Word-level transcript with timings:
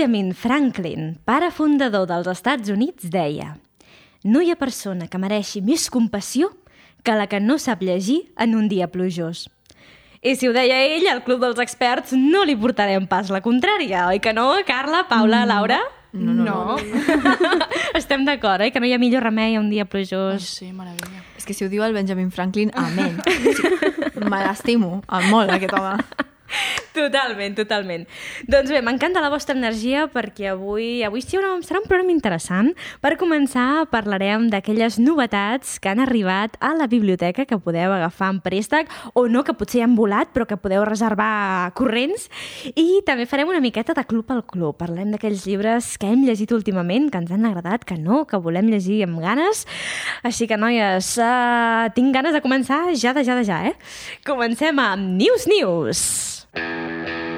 Benjamin 0.00 0.32
Franklin, 0.32 1.18
pare 1.28 1.50
fundador 1.52 2.06
dels 2.08 2.24
Estats 2.30 2.70
Units, 2.72 3.10
deia 3.12 3.50
No 4.24 4.40
hi 4.40 4.48
ha 4.48 4.56
persona 4.56 5.10
que 5.12 5.18
mereixi 5.20 5.60
més 5.60 5.90
compassió 5.92 6.48
que 7.04 7.12
la 7.18 7.26
que 7.28 7.36
no 7.36 7.58
sap 7.60 7.82
llegir 7.84 8.32
en 8.40 8.54
un 8.56 8.70
dia 8.70 8.88
plujós. 8.88 9.42
I 10.24 10.32
si 10.40 10.48
ho 10.48 10.54
deia 10.56 10.78
ell, 10.86 11.04
al 11.12 11.20
Club 11.26 11.44
dels 11.44 11.60
Experts 11.60 12.16
no 12.16 12.46
li 12.48 12.56
portarem 12.56 13.04
pas 13.10 13.28
la 13.28 13.42
contrària, 13.44 14.06
oi 14.08 14.22
que 14.24 14.32
no, 14.32 14.46
Carla, 14.64 15.02
Paula, 15.10 15.42
Laura? 15.44 15.82
No, 16.16 16.32
no, 16.32 16.48
no. 16.48 16.80
Estem 18.00 18.24
d'acord, 18.24 18.64
eh? 18.64 18.72
Que 18.72 18.80
no 18.80 18.88
hi 18.88 18.96
ha 18.96 19.02
millor 19.04 19.28
remei 19.28 19.58
a 19.58 19.60
un 19.60 19.68
dia 19.68 19.84
plujós. 19.84 20.48
Sí, 20.48 20.72
meravella. 20.72 21.26
És 21.36 21.44
que 21.44 21.52
si 21.52 21.68
ho 21.68 21.68
diu 21.68 21.84
el 21.84 21.92
Benjamin 21.92 22.32
Franklin, 22.32 22.72
amén. 22.72 23.20
Sí, 23.60 24.26
Me 24.28 24.40
l'estimo 24.46 25.02
molt, 25.28 25.52
aquest 25.52 25.76
home. 25.76 26.29
Totalment, 26.90 27.54
totalment. 27.54 28.06
Doncs 28.50 28.70
bé, 28.72 28.80
m'encanta 28.82 29.22
la 29.22 29.30
vostra 29.30 29.54
energia 29.54 30.08
perquè 30.10 30.48
avui 30.50 31.04
avui 31.06 31.22
sí, 31.22 31.36
una, 31.38 31.52
serà 31.62 31.78
un 31.78 31.86
programa 31.86 32.10
interessant. 32.10 32.72
Per 33.02 33.12
començar, 33.20 33.86
parlarem 33.92 34.48
d'aquelles 34.50 34.98
novetats 34.98 35.78
que 35.78 35.92
han 35.92 36.02
arribat 36.02 36.56
a 36.58 36.72
la 36.74 36.88
biblioteca 36.90 37.46
que 37.46 37.60
podeu 37.62 37.94
agafar 37.94 38.32
en 38.34 38.40
préstec 38.42 38.90
o 39.14 39.28
no, 39.30 39.44
que 39.46 39.54
potser 39.54 39.84
han 39.84 39.94
volat 39.98 40.34
però 40.34 40.48
que 40.50 40.58
podeu 40.58 40.82
reservar 40.88 41.70
corrents. 41.78 42.26
I 42.74 43.04
també 43.06 43.28
farem 43.30 43.52
una 43.54 43.62
miqueta 43.62 43.94
de 43.94 44.06
club 44.10 44.34
al 44.34 44.42
club. 44.42 44.74
Parlem 44.80 45.14
d'aquells 45.14 45.46
llibres 45.46 45.94
que 46.00 46.10
hem 46.10 46.26
llegit 46.26 46.50
últimament, 46.56 47.06
que 47.12 47.22
ens 47.22 47.30
han 47.30 47.46
agradat, 47.46 47.86
que 47.86 47.98
no, 48.00 48.24
que 48.26 48.40
volem 48.42 48.70
llegir 48.72 49.04
amb 49.06 49.22
ganes. 49.22 49.62
Així 50.26 50.50
que, 50.50 50.58
noies, 50.58 51.14
uh, 51.22 51.86
tinc 51.94 52.10
ganes 52.18 52.34
de 52.34 52.42
començar 52.42 52.82
ja 52.98 53.14
de 53.14 53.24
ja 53.26 53.38
de 53.38 53.46
ja, 53.46 53.62
eh? 53.70 53.76
Comencem 54.26 54.78
amb 54.82 55.14
News 55.20 55.46
News. 55.50 56.04
Música 56.54 57.29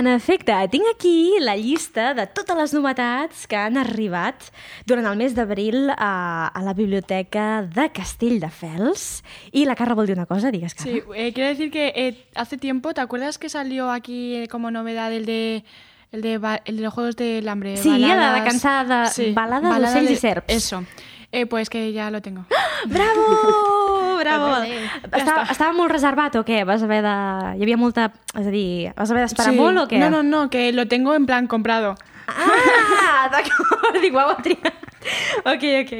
En 0.00 0.06
efecte, 0.08 0.54
tinc 0.72 0.86
aquí 0.94 1.34
la 1.44 1.58
llista 1.60 2.14
de 2.16 2.24
totes 2.32 2.56
les 2.56 2.72
novetats 2.72 3.42
que 3.50 3.58
han 3.60 3.76
arribat 3.76 4.46
durant 4.88 5.04
el 5.10 5.18
mes 5.20 5.34
d'abril 5.36 5.90
a, 5.92 6.48
a 6.48 6.62
la 6.64 6.72
biblioteca 6.72 7.66
de 7.68 7.90
Castelldefels. 7.92 9.20
I 9.52 9.66
la 9.68 9.76
Carla 9.76 9.98
vol 9.98 10.08
dir 10.08 10.16
una 10.16 10.24
cosa, 10.24 10.48
digues, 10.54 10.72
Carla. 10.72 10.94
Sí, 10.94 11.02
eh, 11.14 11.34
quiero 11.34 11.50
decir 11.50 11.68
que 11.70 11.92
eh, 11.94 12.24
hace 12.34 12.56
tiempo, 12.56 12.94
¿te 12.94 13.02
acuerdas 13.02 13.36
que 13.36 13.50
salió 13.50 13.90
aquí 13.90 14.36
eh, 14.36 14.48
como 14.48 14.70
novedad 14.70 15.12
el 15.12 15.26
de 15.26 15.64
el 16.12 16.22
de, 16.22 16.40
el 16.64 16.76
de 16.78 16.82
los 16.82 16.94
Juegos 16.94 17.16
del 17.16 17.46
Hambre? 17.46 17.76
Sí, 17.76 17.98
la 17.98 18.32
de 18.32 18.44
cansada, 18.48 19.04
balada 19.36 19.76
d'ocells 19.76 20.16
i 20.16 20.16
serps. 20.16 20.48
Eso. 20.48 20.80
Eh, 21.32 21.46
pues 21.46 21.70
que 21.70 21.92
ya 21.92 22.10
lo 22.10 22.20
tengo. 22.22 22.44
Bravo! 22.86 24.16
Bravo! 24.20 24.62
Estava, 25.16 25.46
estava 25.48 25.72
molt 25.72 25.92
reservat 25.92 26.34
o 26.36 26.44
què? 26.44 26.64
Vas 26.68 26.82
haver 26.84 27.00
de... 27.06 27.16
Hi 27.56 27.64
havia 27.64 27.78
molta... 27.80 28.10
És 28.34 28.46
a 28.46 28.52
dir, 28.52 28.92
vas 28.98 29.10
haver 29.10 29.24
d'esperar 29.24 29.54
molt 29.56 29.84
o 29.84 29.86
què? 29.88 30.00
No, 30.02 30.10
no, 30.12 30.22
no, 30.22 30.42
que 30.52 30.68
lo 30.74 30.86
tengo 30.90 31.14
en 31.14 31.24
plan 31.26 31.46
comprado. 31.46 31.94
Ah, 32.28 33.28
d'acord, 33.32 34.00
dic, 34.02 34.14
ha 34.14 34.36
triat. 34.42 34.89
Ok, 35.44 35.64
ok. 35.82 35.92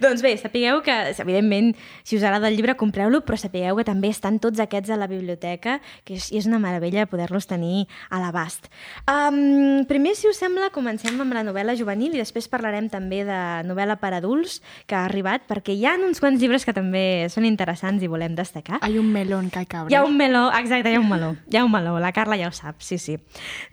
Doncs 0.00 0.22
bé, 0.22 0.36
sapigueu 0.38 0.80
que, 0.86 0.94
evidentment, 1.18 1.72
si 2.06 2.16
us 2.16 2.22
agrada 2.22 2.48
el 2.48 2.56
llibre, 2.56 2.76
compreu-lo, 2.78 3.22
però 3.26 3.38
sapigueu 3.40 3.78
que 3.80 3.86
també 3.88 4.10
estan 4.12 4.38
tots 4.42 4.60
aquests 4.62 4.92
a 4.94 4.98
la 5.00 5.08
biblioteca, 5.10 5.80
que 6.06 6.16
és, 6.18 6.28
i 6.30 6.38
és 6.38 6.46
una 6.46 6.60
meravella 6.62 7.06
poder-los 7.10 7.48
tenir 7.50 7.86
a 8.10 8.20
l'abast. 8.22 8.70
Um, 9.10 9.84
primer, 9.90 10.14
si 10.18 10.30
us 10.30 10.38
sembla, 10.40 10.70
comencem 10.74 11.18
amb 11.22 11.34
la 11.34 11.42
novel·la 11.46 11.76
juvenil 11.78 12.14
i 12.14 12.22
després 12.22 12.48
parlarem 12.52 12.88
també 12.92 13.24
de 13.26 13.40
novel·la 13.66 13.98
per 14.02 14.12
adults 14.16 14.60
que 14.86 14.96
ha 14.98 15.04
arribat, 15.08 15.46
perquè 15.50 15.74
hi 15.74 15.86
ha 15.86 15.96
uns 15.98 16.22
quants 16.22 16.40
llibres 16.42 16.66
que 16.66 16.74
també 16.76 17.26
són 17.32 17.48
interessants 17.48 18.04
i 18.04 18.10
volem 18.10 18.36
destacar. 18.38 18.78
Hay 18.86 18.98
un 18.98 19.10
melón 19.12 19.50
que 19.50 19.60
hay 19.60 19.66
que 19.66 19.76
abrir. 19.76 19.94
Hi 19.94 19.98
ha 19.98 20.04
un 20.06 20.16
meló, 20.16 20.46
exacte, 20.54 20.92
hi 20.92 21.00
ha 21.00 21.02
un 21.02 21.10
meló. 21.10 21.34
Hi 21.50 21.58
ha 21.58 21.64
un 21.66 21.72
meló, 21.72 21.98
la 22.02 22.12
Carla 22.14 22.38
ja 22.38 22.50
ho 22.50 22.54
sap, 22.54 22.78
sí, 22.84 22.98
sí. 23.02 23.18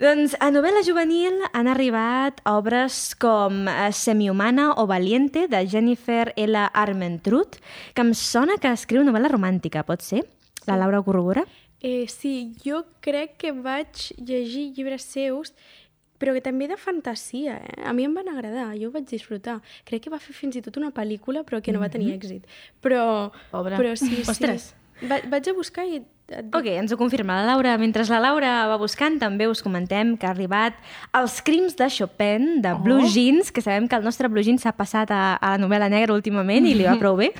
Doncs 0.01 0.37
a 0.39 0.49
novel·la 0.53 0.83
juvenil 0.85 1.37
han 1.53 1.69
arribat 1.69 2.41
obres 2.49 3.13
com 3.19 3.67
eh, 3.69 3.91
Semihumana 4.63 4.73
o 4.81 4.87
Valiente, 4.87 5.47
de 5.47 5.67
Jennifer 5.67 6.33
L. 6.37 6.55
Armentrout, 6.73 7.57
que 7.93 8.01
em 8.01 8.13
sona 8.13 8.57
que 8.57 8.71
escriu 8.71 9.03
novel·la 9.03 9.27
romàntica, 9.31 9.83
pot 9.83 10.01
ser? 10.01 10.23
La 10.67 10.77
Laura 10.77 10.99
ho 10.99 11.03
corrobora? 11.03 11.43
Eh, 11.81 12.07
sí, 12.07 12.55
jo 12.63 12.85
crec 13.01 13.35
que 13.37 13.51
vaig 13.51 14.13
llegir 14.17 14.71
llibres 14.73 15.03
seus 15.03 15.53
però 16.17 16.31
que 16.31 16.39
també 16.39 16.69
de 16.69 16.77
fantasia, 16.79 17.57
eh? 17.59 17.81
A 17.83 17.91
mi 17.91 18.05
em 18.05 18.13
van 18.15 18.29
agradar, 18.31 18.69
jo 18.79 18.87
ho 18.87 18.93
vaig 18.93 19.03
disfrutar. 19.09 19.57
Crec 19.83 20.05
que 20.05 20.13
va 20.13 20.21
fer 20.23 20.31
fins 20.31 20.55
i 20.55 20.61
tot 20.63 20.77
una 20.79 20.93
pel·lícula, 20.95 21.43
però 21.43 21.59
que 21.59 21.73
no 21.75 21.81
va 21.81 21.89
tenir 21.91 22.13
èxit. 22.13 22.45
Però, 22.79 23.33
Pobre. 23.51 23.75
però 23.75 23.91
sí, 23.99 24.23
sí. 24.23 24.71
Va, 25.09 25.19
vaig 25.29 25.47
a 25.49 25.53
buscar 25.57 25.85
i... 25.89 26.01
et 26.29 26.45
dic- 26.45 26.55
Ok, 26.55 26.65
ens 26.79 26.91
ho 26.93 26.97
confirma 26.97 27.35
la 27.41 27.45
Laura. 27.51 27.73
Mentre 27.77 28.05
la 28.07 28.19
Laura 28.23 28.51
va 28.71 28.77
buscant, 28.79 29.17
també 29.19 29.45
us 29.51 29.61
comentem 29.61 30.15
que 30.17 30.25
ha 30.25 30.31
arribat 30.31 30.77
Els 31.19 31.41
crims 31.45 31.75
de 31.77 31.89
Chopin, 31.91 32.61
de 32.63 32.71
Blue 32.79 33.03
Jeans, 33.11 33.51
que 33.51 33.61
sabem 33.61 33.87
que 33.91 33.95
el 33.99 34.05
nostre 34.07 34.29
Blue 34.31 34.41
Jeans 34.45 34.63
s'ha 34.63 34.71
passat 34.77 35.11
a, 35.11 35.35
a 35.35 35.51
la 35.57 35.59
novel·la 35.61 35.89
negra 35.91 36.15
últimament 36.15 36.65
i 36.65 36.73
li 36.79 36.87
va 36.87 36.95
prou 37.03 37.17
bé. 37.19 37.33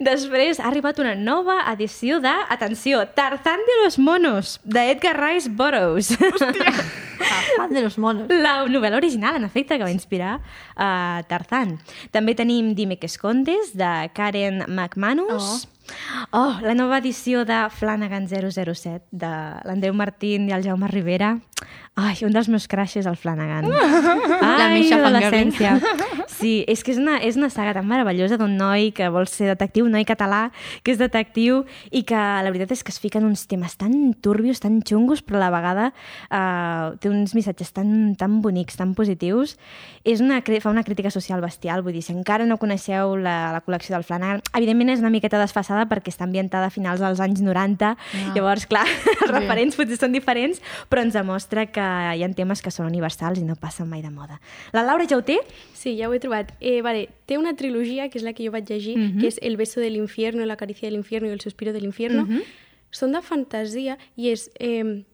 Després 0.00 0.60
ha 0.60 0.68
arribat 0.70 0.98
una 1.02 1.14
nova 1.18 1.58
edició 1.72 2.20
de, 2.24 2.32
atenció, 2.50 3.04
Tarzán 3.18 3.60
de 3.66 3.76
los 3.84 3.98
monos, 3.98 4.60
de 4.64 4.90
Edgar 4.92 5.18
Rice 5.20 5.50
Burroughs. 5.50 6.14
Ah, 6.20 7.42
fan 7.58 7.72
de 7.74 7.82
los 7.82 7.98
monos. 7.98 8.28
La 8.30 8.62
novel·la 8.66 8.96
original, 8.96 9.36
en 9.36 9.44
efecte, 9.44 9.76
que 9.78 9.84
va 9.84 9.90
inspirar 9.92 10.38
uh, 10.38 11.22
Tarzán. 11.28 11.78
També 12.14 12.34
tenim 12.38 12.72
Dime 12.74 12.98
que 12.98 13.06
escondes, 13.10 13.74
de 13.76 14.10
Karen 14.14 14.64
McManus. 14.68 15.42
Oh. 15.66 15.73
Oh, 16.32 16.58
la 16.62 16.74
nova 16.74 16.98
edició 16.98 17.44
de 17.44 17.64
Flanagan 17.70 18.28
007, 18.28 19.06
de 19.10 19.32
l'Andreu 19.64 19.94
Martín 19.94 20.48
i 20.48 20.56
el 20.56 20.64
Jaume 20.66 20.88
Rivera. 20.88 21.34
Ai, 21.94 22.16
un 22.26 22.32
dels 22.34 22.48
meus 22.50 22.66
crashes, 22.66 23.06
el 23.06 23.14
Flanagan. 23.14 23.68
La 24.42 24.66
Ai, 24.66 24.80
Misha 24.80 24.98
l'adolescència. 24.98 25.78
Sí, 26.34 26.64
és 26.68 26.80
que 26.82 26.90
és 26.90 26.98
una, 26.98 27.20
és 27.22 27.36
una 27.38 27.46
saga 27.52 27.76
tan 27.76 27.86
meravellosa 27.86 28.34
d'un 28.40 28.56
noi 28.58 28.88
que 28.96 29.06
vol 29.12 29.28
ser 29.30 29.46
detectiu, 29.52 29.86
un 29.86 29.94
noi 29.94 30.02
català 30.04 30.48
que 30.82 30.90
és 30.90 30.98
detectiu 30.98 31.60
i 31.94 32.02
que 32.04 32.18
la 32.18 32.50
veritat 32.50 32.72
és 32.74 32.82
que 32.84 32.90
es 32.90 32.98
fica 33.00 33.20
en 33.20 33.28
uns 33.28 33.44
temes 33.48 33.76
tan 33.78 33.94
turbios, 34.24 34.58
tan 34.60 34.80
xungos, 34.82 35.22
però 35.22 35.38
a 35.38 35.44
la 35.44 35.52
vegada 35.54 35.84
eh, 35.94 36.96
té 36.98 37.12
uns 37.12 37.36
missatges 37.38 37.70
tan, 37.76 38.16
tan 38.18 38.40
bonics, 38.42 38.74
tan 38.80 38.96
positius. 38.98 39.54
És 40.02 40.20
una, 40.24 40.40
fa 40.42 40.72
una 40.72 40.82
crítica 40.84 41.12
social 41.14 41.40
bestial, 41.40 41.84
vull 41.86 41.94
dir, 41.94 42.02
si 42.02 42.12
encara 42.12 42.48
no 42.50 42.58
coneixeu 42.58 43.14
la, 43.14 43.54
la 43.54 43.62
col·lecció 43.64 43.94
del 43.94 44.04
Flanagan, 44.04 44.42
evidentment 44.58 44.90
és 44.96 45.04
una 45.04 45.14
miqueta 45.14 45.38
desfasada 45.40 45.86
perquè 45.88 46.10
està 46.10 46.26
ambientada 46.26 46.66
a 46.66 46.74
finals 46.74 47.00
dels 47.04 47.22
anys 47.22 47.44
90, 47.46 47.94
ah. 47.94 48.26
llavors, 48.34 48.66
clar, 48.66 48.84
els 49.22 49.30
referents 49.30 49.78
potser 49.78 50.02
són 50.02 50.18
diferents, 50.18 50.58
però 50.90 51.06
ens 51.06 51.14
demostra 51.14 51.53
que 51.72 51.80
hi 51.80 52.22
ha 52.22 52.28
temes 52.34 52.60
que 52.62 52.70
són 52.74 52.86
universals 52.86 53.38
i 53.38 53.44
no 53.44 53.54
passen 53.56 53.88
mai 53.88 54.02
de 54.02 54.10
moda. 54.10 54.40
La 54.72 54.82
Laura 54.82 55.06
ja 55.08 55.16
ho 55.16 55.22
té? 55.22 55.38
Sí, 55.74 55.96
ja 55.96 56.08
ho 56.08 56.14
he 56.14 56.20
trobat. 56.20 56.52
Eh, 56.60 56.80
vale, 56.82 57.08
té 57.26 57.38
una 57.38 57.54
trilogia, 57.56 58.08
que 58.10 58.18
és 58.18 58.24
la 58.24 58.32
que 58.34 58.44
jo 58.44 58.50
vaig 58.52 58.68
llegir, 58.68 58.96
Mhm. 58.98 59.20
que 59.20 59.26
és 59.28 59.38
El 59.42 59.56
beso 59.56 59.80
del 59.80 59.96
infierno, 59.96 60.44
La 60.46 60.56
caricia 60.56 60.88
del 60.88 60.96
infierno 60.98 61.28
i 61.28 61.32
El 61.32 61.40
suspiro 61.40 61.72
del 61.72 61.84
infierno. 61.84 62.26
Mhm. 62.26 62.42
Són 62.90 63.12
de 63.12 63.22
fantasia 63.22 63.98
i 64.16 64.28
és 64.30 64.50
eh, 64.60 65.04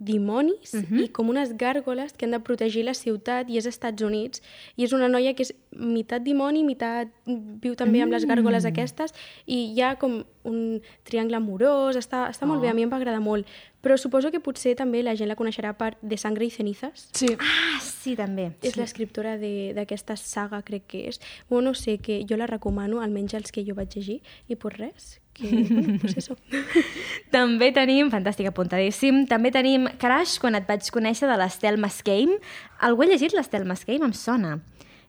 dimonis 0.00 0.72
Mhm. 0.74 0.98
i 1.04 1.08
com 1.12 1.28
unes 1.28 1.52
gàrgoles 1.56 2.14
que 2.16 2.24
han 2.24 2.32
de 2.32 2.40
protegir 2.40 2.82
la 2.84 2.94
ciutat 2.94 3.48
i 3.50 3.58
és 3.58 3.66
als 3.66 3.74
Estats 3.76 4.02
Units 4.02 4.40
i 4.76 4.84
és 4.84 4.92
una 4.96 5.08
noia 5.08 5.34
que 5.34 5.42
és 5.44 5.54
meitat 5.70 6.22
dimoni, 6.24 6.64
meitat 6.64 7.08
viu 7.26 7.76
també 7.76 8.00
amb 8.02 8.10
les 8.12 8.24
gàrgoles 8.26 8.64
Mm. 8.64 8.68
aquestes 8.72 9.12
i 9.46 9.74
hi 9.74 9.80
ha 9.82 9.96
com 9.96 10.24
un 10.42 10.80
triangle 11.04 11.36
amorós, 11.36 11.96
està, 11.96 12.28
està 12.30 12.46
molt 12.46 12.62
bé, 12.62 12.68
Oh. 12.68 12.70
a 12.70 12.74
mi 12.74 12.82
em 12.82 12.90
va 12.90 12.96
agradar 12.96 13.20
molt. 13.20 13.46
Però 13.82 13.96
suposo 13.98 14.30
que 14.30 14.40
potser 14.40 14.74
també 14.74 15.02
la 15.02 15.14
gent 15.14 15.28
la 15.28 15.36
coneixerà 15.36 15.76
per 15.76 15.96
De 16.02 16.16
sangre 16.16 16.44
i 16.46 16.50
cenizas. 16.50 17.08
Sí. 17.12 17.28
Ah, 17.38 17.78
sí, 17.80 18.16
també. 18.16 18.52
És 18.62 18.76
l'escriptora 18.76 19.36
de- 19.38 19.72
d'aquesta 19.74 20.16
saga, 20.16 20.62
crec 20.62 20.86
que 20.86 21.08
és. 21.08 21.20
Bueno, 21.48 21.68
no 21.70 21.74
sé, 21.74 21.98
que 21.98 22.24
jo 22.28 22.36
la 22.36 22.46
recomano, 22.46 23.00
almenys 23.02 23.34
els 23.34 23.52
que 23.52 23.64
jo 23.64 23.74
vaig 23.74 23.94
llegir, 23.94 24.22
i 24.48 24.56
pues 24.56 24.76
res, 24.78 25.20
que, 25.40 25.64
bueno, 25.70 25.98
pues 26.00 26.16
eso. 26.20 26.36
També 27.34 27.70
tenim, 27.76 28.10
fantàstic, 28.12 28.50
apuntadíssim, 28.50 29.24
també 29.30 29.52
tenim 29.54 29.88
Crash, 30.00 30.38
quan 30.42 30.58
et 30.58 30.68
vaig 30.68 30.86
conèixer 30.92 31.30
de 31.30 31.38
l'Estel 31.40 31.80
Mascame. 31.80 32.38
Algú 32.86 33.06
ha 33.06 33.10
llegit 33.10 33.34
l'Estel 33.36 33.66
Mascame? 33.68 34.04
Em 34.06 34.14
sona 34.16 34.58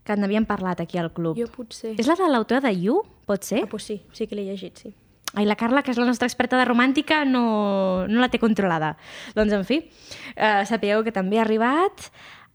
que 0.08 0.18
n'havíem 0.18 0.48
parlat 0.50 0.82
aquí 0.82 0.98
al 0.98 1.12
club. 1.14 1.38
Jo 1.38 1.50
potser... 1.52 1.94
És 2.00 2.10
la 2.10 2.18
de 2.18 2.32
l'autora 2.32 2.64
de 2.66 2.74
You, 2.74 3.04
pot 3.30 3.46
ser? 3.46 3.66
Ah, 3.66 3.70
pues 3.70 3.86
sí, 3.90 4.02
sí 4.18 4.28
que 4.28 4.38
l'he 4.38 4.48
llegit, 4.50 4.82
sí. 4.82 4.96
Ai, 5.34 5.46
la 5.48 5.56
Carla, 5.56 5.80
que 5.80 5.94
és 5.94 6.00
la 6.00 6.08
nostra 6.10 6.28
experta 6.28 6.58
de 6.60 6.66
romàntica, 6.68 7.22
no, 7.24 8.04
no 8.10 8.20
la 8.20 8.28
té 8.32 8.40
controlada. 8.42 8.98
Doncs, 9.38 9.54
en 9.56 9.64
fi, 9.68 9.78
eh, 10.36 10.66
sapigueu 10.68 11.06
que 11.06 11.14
també 11.16 11.40
ha 11.40 11.46
arribat 11.46 12.10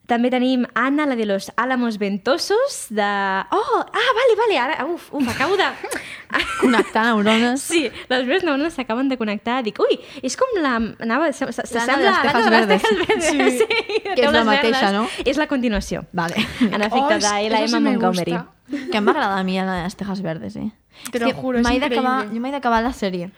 També 0.07 0.29
tenim 0.31 0.63
Anna, 0.73 1.05
la 1.05 1.17
de 1.19 1.25
los 1.25 1.51
Álamos 1.57 1.97
Ventosos, 1.99 2.85
de... 2.89 3.01
Oh, 3.03 3.79
ah, 3.83 4.11
vale, 4.15 4.35
vale, 4.39 4.57
ara, 4.57 4.85
uf, 4.85 5.09
uf, 5.13 5.27
acabo 5.27 5.57
de... 5.57 5.63
Connectar 6.61 7.05
neurones. 7.05 7.61
Sí, 7.61 7.89
les 8.09 8.25
meves 8.25 8.43
neurones 8.43 8.73
s'acaben 8.73 9.09
de 9.09 9.17
connectar. 9.17 9.61
Dic, 9.65 9.77
ui, 9.83 9.99
és 10.23 10.37
com 10.39 10.47
la... 10.63 10.77
Anava, 11.03 11.27
se- 11.33 11.51
se- 11.51 11.63
L'Anna 11.75 11.83
s'assembla 11.83 11.97
de 11.97 12.07
les 12.07 12.21
Tejas 12.21 12.45
l'Anna 12.45 12.61
de 12.61 12.67
les 12.67 12.67
Verdes. 12.67 12.81
Tejas 12.81 13.07
Verdes. 13.07 13.57
Sí. 13.59 13.65
Sí, 13.67 14.13
Que 14.15 14.23
és 14.25 14.31
la 14.31 14.43
mateixa, 14.47 14.79
Verdes. 14.79 14.93
no? 14.95 15.07
És 15.25 15.37
la 15.37 15.47
continuació. 15.47 16.05
Vale. 16.13 16.35
En 16.61 16.81
efecte, 16.81 17.15
Oh, 17.17 17.19
de 17.19 17.47
L.M. 17.47 17.67
sí 17.67 17.75
me 17.75 17.89
Montgomery. 17.91 18.31
gusta. 18.31 18.89
Que 18.91 19.01
m'agrada 19.01 19.37
a 19.37 19.43
mi 19.43 19.59
la 19.59 19.75
de 19.75 19.83
les 19.83 19.95
Tejas 19.99 20.21
Verdes, 20.21 20.55
eh? 20.55 20.71
Te 21.11 21.17
És 21.19 21.23
lo 21.23 21.33
juro, 21.33 21.59
d'acabar- 21.59 21.75
increíble. 21.75 22.33
Jo 22.33 22.39
m'he 22.41 22.51
d'acabar 22.51 22.81
la 22.83 22.93
sèrie. 22.93 23.29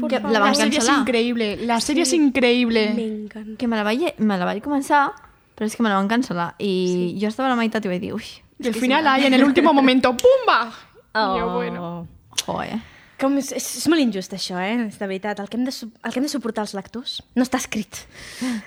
Por 0.00 0.08
Que 0.10 0.20
favor. 0.20 0.32
la 0.32 0.40
La 0.46 0.54
serie 0.54 0.78
es 0.78 0.84
cancel·lar. 0.88 1.00
increíble. 1.02 1.56
La 1.66 1.80
serie 1.80 2.02
es 2.04 2.12
Me 2.12 2.18
increíble. 2.24 2.84
encanta. 3.24 3.58
Que 3.58 3.66
me 3.68 3.76
la 3.76 3.82
vaig, 3.82 4.14
me 4.18 4.38
la 4.38 4.44
vaig 4.44 4.62
començar, 4.62 5.12
però 5.62 5.70
és 5.70 5.76
que 5.78 5.84
me 5.84 5.90
la 5.92 6.00
van 6.00 6.08
cancel·lar. 6.10 6.56
I 6.58 7.14
jo 7.22 7.28
estava 7.30 7.46
a 7.46 7.52
la 7.52 7.58
meitat 7.60 7.84
i 7.86 7.90
vaig 7.92 8.00
dir, 8.02 8.16
ui... 8.16 8.26
Y 8.58 8.66
al 8.66 8.74
final 8.74 9.06
hay 9.06 9.26
en 9.26 9.34
el 9.34 9.44
último 9.44 9.72
momento, 9.72 10.16
¡pumba! 10.16 10.72
Oh. 11.14 11.36
Y 11.36 11.40
yo, 11.40 11.52
bueno. 11.52 12.08
Joder. 12.46 12.78
Com 13.22 13.36
és, 13.38 13.52
és, 13.54 13.66
és 13.78 13.84
molt 13.86 14.02
injust, 14.02 14.32
això, 14.34 14.56
eh? 14.58 14.88
És 14.88 14.96
de 14.98 15.06
veritat. 15.06 15.38
El 15.38 15.46
que, 15.46 15.58
hem 15.58 15.66
de, 15.68 15.70
el 15.70 16.10
que 16.10 16.18
hem 16.18 16.24
de 16.26 16.30
suportar 16.32 16.64
els 16.66 16.72
lectors 16.74 17.20
no 17.38 17.44
està 17.46 17.60
escrit. 17.62 18.00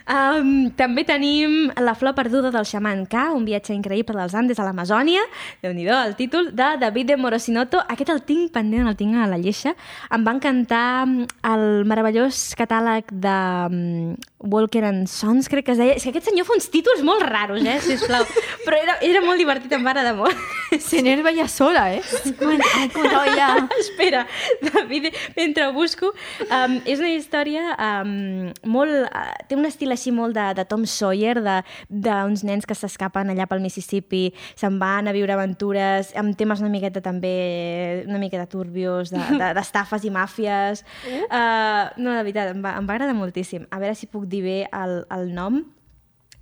Um, 0.08 0.70
també 0.80 1.04
tenim 1.04 1.74
La 1.84 1.96
flor 2.00 2.16
perduda 2.16 2.54
del 2.54 2.68
xaman 2.70 3.04
K, 3.12 3.26
un 3.36 3.44
viatge 3.48 3.74
increïble 3.76 4.16
dels 4.16 4.36
Andes 4.38 4.62
a 4.62 4.68
l'Amazònia. 4.68 5.26
déu 5.64 5.74
nhi 5.76 5.88
el 5.92 6.16
títol, 6.16 6.54
de 6.56 6.70
David 6.80 7.12
de 7.12 7.18
Morosinoto. 7.18 7.82
Aquest 7.92 8.14
el 8.14 8.24
tinc 8.24 8.54
pendent, 8.56 8.88
el 8.88 8.96
tinc 8.96 9.18
a 9.20 9.28
la 9.28 9.42
lleixa. 9.42 9.76
Em 10.16 10.24
va 10.24 10.38
encantar 10.38 11.06
mm, 11.06 11.28
el 11.52 11.84
meravellós 11.86 12.56
catàleg 12.56 13.12
de 13.12 13.36
um, 13.68 14.16
Walker 14.40 14.86
and 14.86 15.10
Sons, 15.12 15.50
crec 15.52 15.66
que 15.68 15.76
es 15.76 15.82
deia. 15.82 15.98
És 16.00 16.06
que 16.06 16.14
aquest 16.14 16.30
senyor 16.30 16.48
fa 16.48 16.56
uns 16.56 16.70
títols 16.72 17.04
molt 17.04 17.28
raros, 17.28 17.60
eh? 17.66 17.80
Sisplau. 17.84 18.24
Però 18.66 18.78
era, 18.82 18.96
era 19.06 19.22
molt 19.24 19.38
divertit, 19.42 19.72
em 19.76 19.84
va 19.86 19.92
agradar 19.94 20.16
molt. 20.18 20.36
Tener 20.90 21.20
vaya 21.24 21.46
sola, 21.52 21.86
eh? 21.94 22.02
Com, 22.40 22.56
ai, 22.56 22.88
estava 22.88 23.24
ja... 23.38 23.50
Espera, 23.82 24.24
David, 24.66 25.12
mentre 25.38 25.68
ho 25.68 25.74
busco, 25.76 26.10
um, 26.48 26.78
és 26.90 27.00
una 27.00 27.12
història 27.14 27.76
um, 27.78 28.50
molt... 28.74 28.96
Uh, 29.12 29.26
té 29.48 29.56
un 29.60 29.68
estil 29.70 29.94
així 29.94 30.12
molt 30.16 30.36
de, 30.36 30.48
de 30.58 30.66
Tom 30.68 30.86
Sawyer, 30.90 31.38
de- 31.46 31.60
d'uns 31.90 32.44
nens 32.48 32.66
que 32.68 32.76
s'escapen 32.78 33.30
allà 33.34 33.46
pel 33.50 33.62
Mississippi, 33.64 34.26
se'n 34.58 34.80
van 34.82 35.08
a 35.08 35.14
viure 35.16 35.36
aventures, 35.38 36.12
amb 36.18 36.36
temes 36.40 36.64
una 36.66 36.74
miqueta 36.74 37.04
també, 37.06 38.04
una 38.10 38.20
miqueta 38.22 38.48
turbios, 38.50 39.14
d'estafes 39.14 39.40
de, 39.40 39.54
d'estafes 39.60 40.10
i 40.10 40.14
màfies. 40.16 40.84
Uh, 41.30 41.94
no, 42.02 42.12
de 42.18 42.22
veritat, 42.26 42.52
em 42.56 42.66
va, 42.66 42.76
em 42.80 42.90
va 42.90 42.98
agradar 42.98 43.16
moltíssim. 43.18 43.70
A 43.70 43.80
veure 43.84 43.96
si 43.96 44.10
puc 44.12 44.26
dir 44.32 44.42
bé 44.46 44.60
el, 44.74 45.04
el 45.14 45.32
nom. 45.38 45.62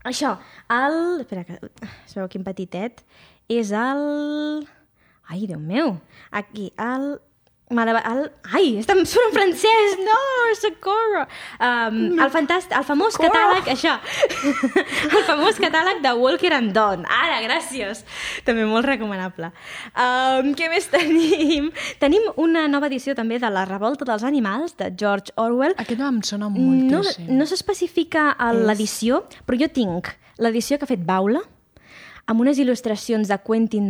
Això, 0.04 0.34
el... 0.74 0.98
Espera, 1.24 1.44
que 1.48 1.60
es 1.64 2.16
veu 2.18 2.28
quin 2.32 2.44
petitet. 2.44 3.04
És 3.52 3.72
el... 3.76 4.02
Ai, 5.32 5.46
Déu 5.48 5.62
meu. 5.64 5.96
Aquí, 6.32 6.72
el... 6.80 7.14
Malava... 7.76 8.02
El... 8.10 8.24
Ai, 8.54 8.70
està 8.82 8.96
surt 9.08 9.30
en 9.30 9.36
francès! 9.36 9.96
No, 10.06 10.18
socorro! 10.60 11.24
Um, 11.60 12.00
el, 12.22 12.30
fantàstic, 12.34 12.74
el 12.78 12.86
famós 12.88 13.18
catàleg, 13.20 13.70
això, 13.74 13.96
el 15.18 15.24
famós 15.28 15.60
catàleg 15.62 16.02
de 16.04 16.14
Walker 16.20 16.54
and 16.58 16.74
Dawn. 16.76 17.06
Ara, 17.10 17.40
gràcies! 17.46 18.04
També 18.48 18.66
molt 18.70 18.86
recomanable. 18.88 19.52
Um, 19.94 20.52
què 20.58 20.70
més 20.74 20.90
tenim? 20.94 21.72
Tenim 22.02 22.30
una 22.42 22.68
nova 22.72 22.90
edició 22.92 23.16
també 23.18 23.40
de 23.42 23.50
La 23.54 23.66
revolta 23.70 24.06
dels 24.10 24.26
animals, 24.28 24.78
de 24.80 24.92
George 25.00 25.34
Orwell. 25.42 25.76
Aquest 25.82 26.02
em 26.04 26.22
sona 26.26 26.50
No, 26.54 26.60
moltíssim. 26.60 27.30
no 27.34 27.46
s'especifica 27.50 28.30
a 28.38 28.52
l'edició, 28.54 29.24
però 29.48 29.60
jo 29.64 29.70
tinc 29.74 30.12
l'edició 30.42 30.78
que 30.78 30.88
ha 30.88 30.92
fet 30.94 31.04
Baula, 31.06 31.42
amb 32.28 32.42
unes 32.42 32.60
il·lustracions 32.62 33.28
de 33.30 33.38
Quentin, 33.44 33.88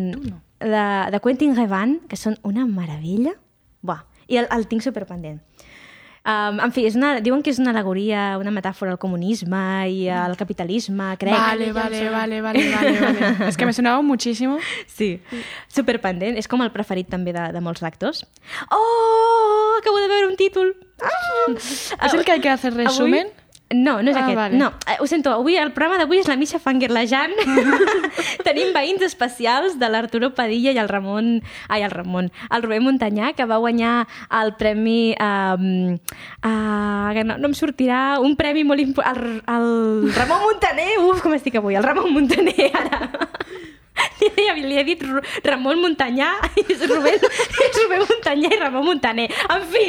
de, 0.64 0.84
de 1.14 1.20
Quentin 1.24 1.56
Revan, 1.58 2.00
que 2.10 2.18
són 2.20 2.38
una 2.48 2.66
meravella. 2.70 3.36
I 4.28 4.44
el, 4.44 4.50
el 4.52 4.68
tinc 4.72 4.86
superpendent. 4.86 5.42
Um, 6.24 6.62
en 6.64 6.72
fi, 6.72 6.86
és 6.88 6.96
una, 6.96 7.18
diuen 7.20 7.42
que 7.44 7.52
és 7.52 7.58
una 7.60 7.74
alegoria, 7.74 8.38
una 8.40 8.52
metàfora 8.56 8.94
al 8.94 9.00
comunisme 9.00 9.60
i 9.92 10.06
al 10.08 10.38
capitalisme, 10.40 11.10
crec. 11.20 11.36
Vale, 11.36 11.74
vale, 11.76 12.06
vale, 12.14 12.40
vale, 12.40 12.64
vale, 12.72 12.94
vale. 13.02 13.34
Es 13.50 13.58
que 13.58 13.66
me 13.66 13.74
sonaba 13.74 14.02
muchísimo. 14.02 14.58
Sí, 14.88 15.20
superpendent. 15.68 16.40
És 16.40 16.48
com 16.48 16.64
el 16.64 16.72
preferit 16.72 17.12
també 17.12 17.36
de, 17.36 17.50
de 17.52 17.60
molts 17.60 17.84
lectors. 17.84 18.24
Oh, 18.72 19.76
acabo 19.82 20.00
de 20.00 20.08
veure 20.08 20.32
un 20.32 20.40
títol. 20.40 20.72
Ah! 21.04 21.52
¿Es 21.58 22.14
el 22.14 22.24
que 22.24 22.32
hay 22.32 22.40
que 22.40 22.50
hacer 22.50 22.74
resumen? 22.74 23.28
Avui... 23.28 23.43
No, 23.74 24.02
no 24.02 24.12
és 24.12 24.16
Ah, 24.18 24.24
aquest. 24.24 24.36
vale. 24.38 24.58
No, 24.58 24.72
eh, 24.88 24.98
ho 25.00 25.08
sento, 25.08 25.32
avui 25.34 25.56
el 25.58 25.72
programa 25.74 25.98
d'avui 26.02 26.20
és 26.22 26.28
la 26.28 26.36
Misha 26.38 26.60
fangirlejant. 26.60 27.34
Tenim 28.48 28.74
veïns 28.76 29.02
especials 29.06 29.78
de 29.80 29.90
l'Arturo 29.90 30.32
Padilla 30.36 30.72
i 30.72 30.78
el 30.82 30.90
Ramon... 30.90 31.42
Ai, 31.70 31.82
el 31.84 31.92
Ramon. 31.92 32.32
El 32.54 32.64
Rubén 32.64 32.84
Montanyà, 32.86 33.34
que 33.38 33.46
va 33.50 33.58
guanyar 33.58 34.08
el 34.42 34.54
premi... 34.60 35.16
Um, 35.20 35.98
uh, 36.46 37.14
que 37.14 37.24
no, 37.26 37.38
no 37.38 37.50
em 37.52 37.56
sortirà 37.58 38.20
un 38.24 38.36
premi 38.40 38.64
molt 38.64 38.80
important... 38.84 39.18
El, 39.18 39.58
el 39.58 40.14
Ramon 40.16 40.42
Montaner! 40.48 40.92
Uf, 41.04 41.22
com 41.24 41.34
estic 41.38 41.56
avui? 41.60 41.76
El 41.80 41.84
Ramon 41.84 42.12
Montaner, 42.14 42.70
ara. 42.74 43.10
Li 44.24 44.66
li 44.68 44.78
he 44.80 44.84
dit 44.88 45.04
Ramon 45.46 45.82
Montanyà, 45.84 46.30
és 46.64 46.84
Rubén, 46.90 47.20
és 47.20 47.80
Rubén 47.82 48.04
Montanyà 48.10 48.52
i 48.56 48.60
Ramon 48.62 48.88
Montaner. 48.88 49.30
En 49.54 49.66
fi, 49.72 49.86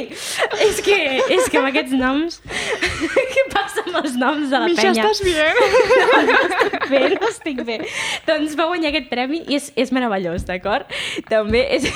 és 0.66 0.80
que, 0.84 0.98
és 1.36 1.50
que 1.50 1.60
amb 1.60 1.70
aquests 1.70 1.96
noms... 1.98 2.40
Què 3.34 3.46
passa 3.52 3.82
amb 3.84 3.98
els 4.02 4.16
noms 4.20 4.50
de 4.52 4.60
la 4.62 4.70
Misha, 4.70 4.88
penya? 4.90 5.08
¿estás 5.08 5.22
bien? 5.24 5.58
No, 5.58 6.22
no 6.28 6.38
estic 6.44 6.88
bé, 6.90 7.02
no 7.14 7.30
estic 7.30 7.64
bé. 7.66 7.80
Doncs 8.28 8.56
va 8.58 8.68
guanyar 8.70 8.92
aquest 8.92 9.10
premi 9.10 9.42
i 9.48 9.58
és, 9.58 9.70
és 9.78 9.92
meravellós, 9.94 10.46
d'acord? 10.48 10.90
També 11.30 11.66
és... 11.78 11.90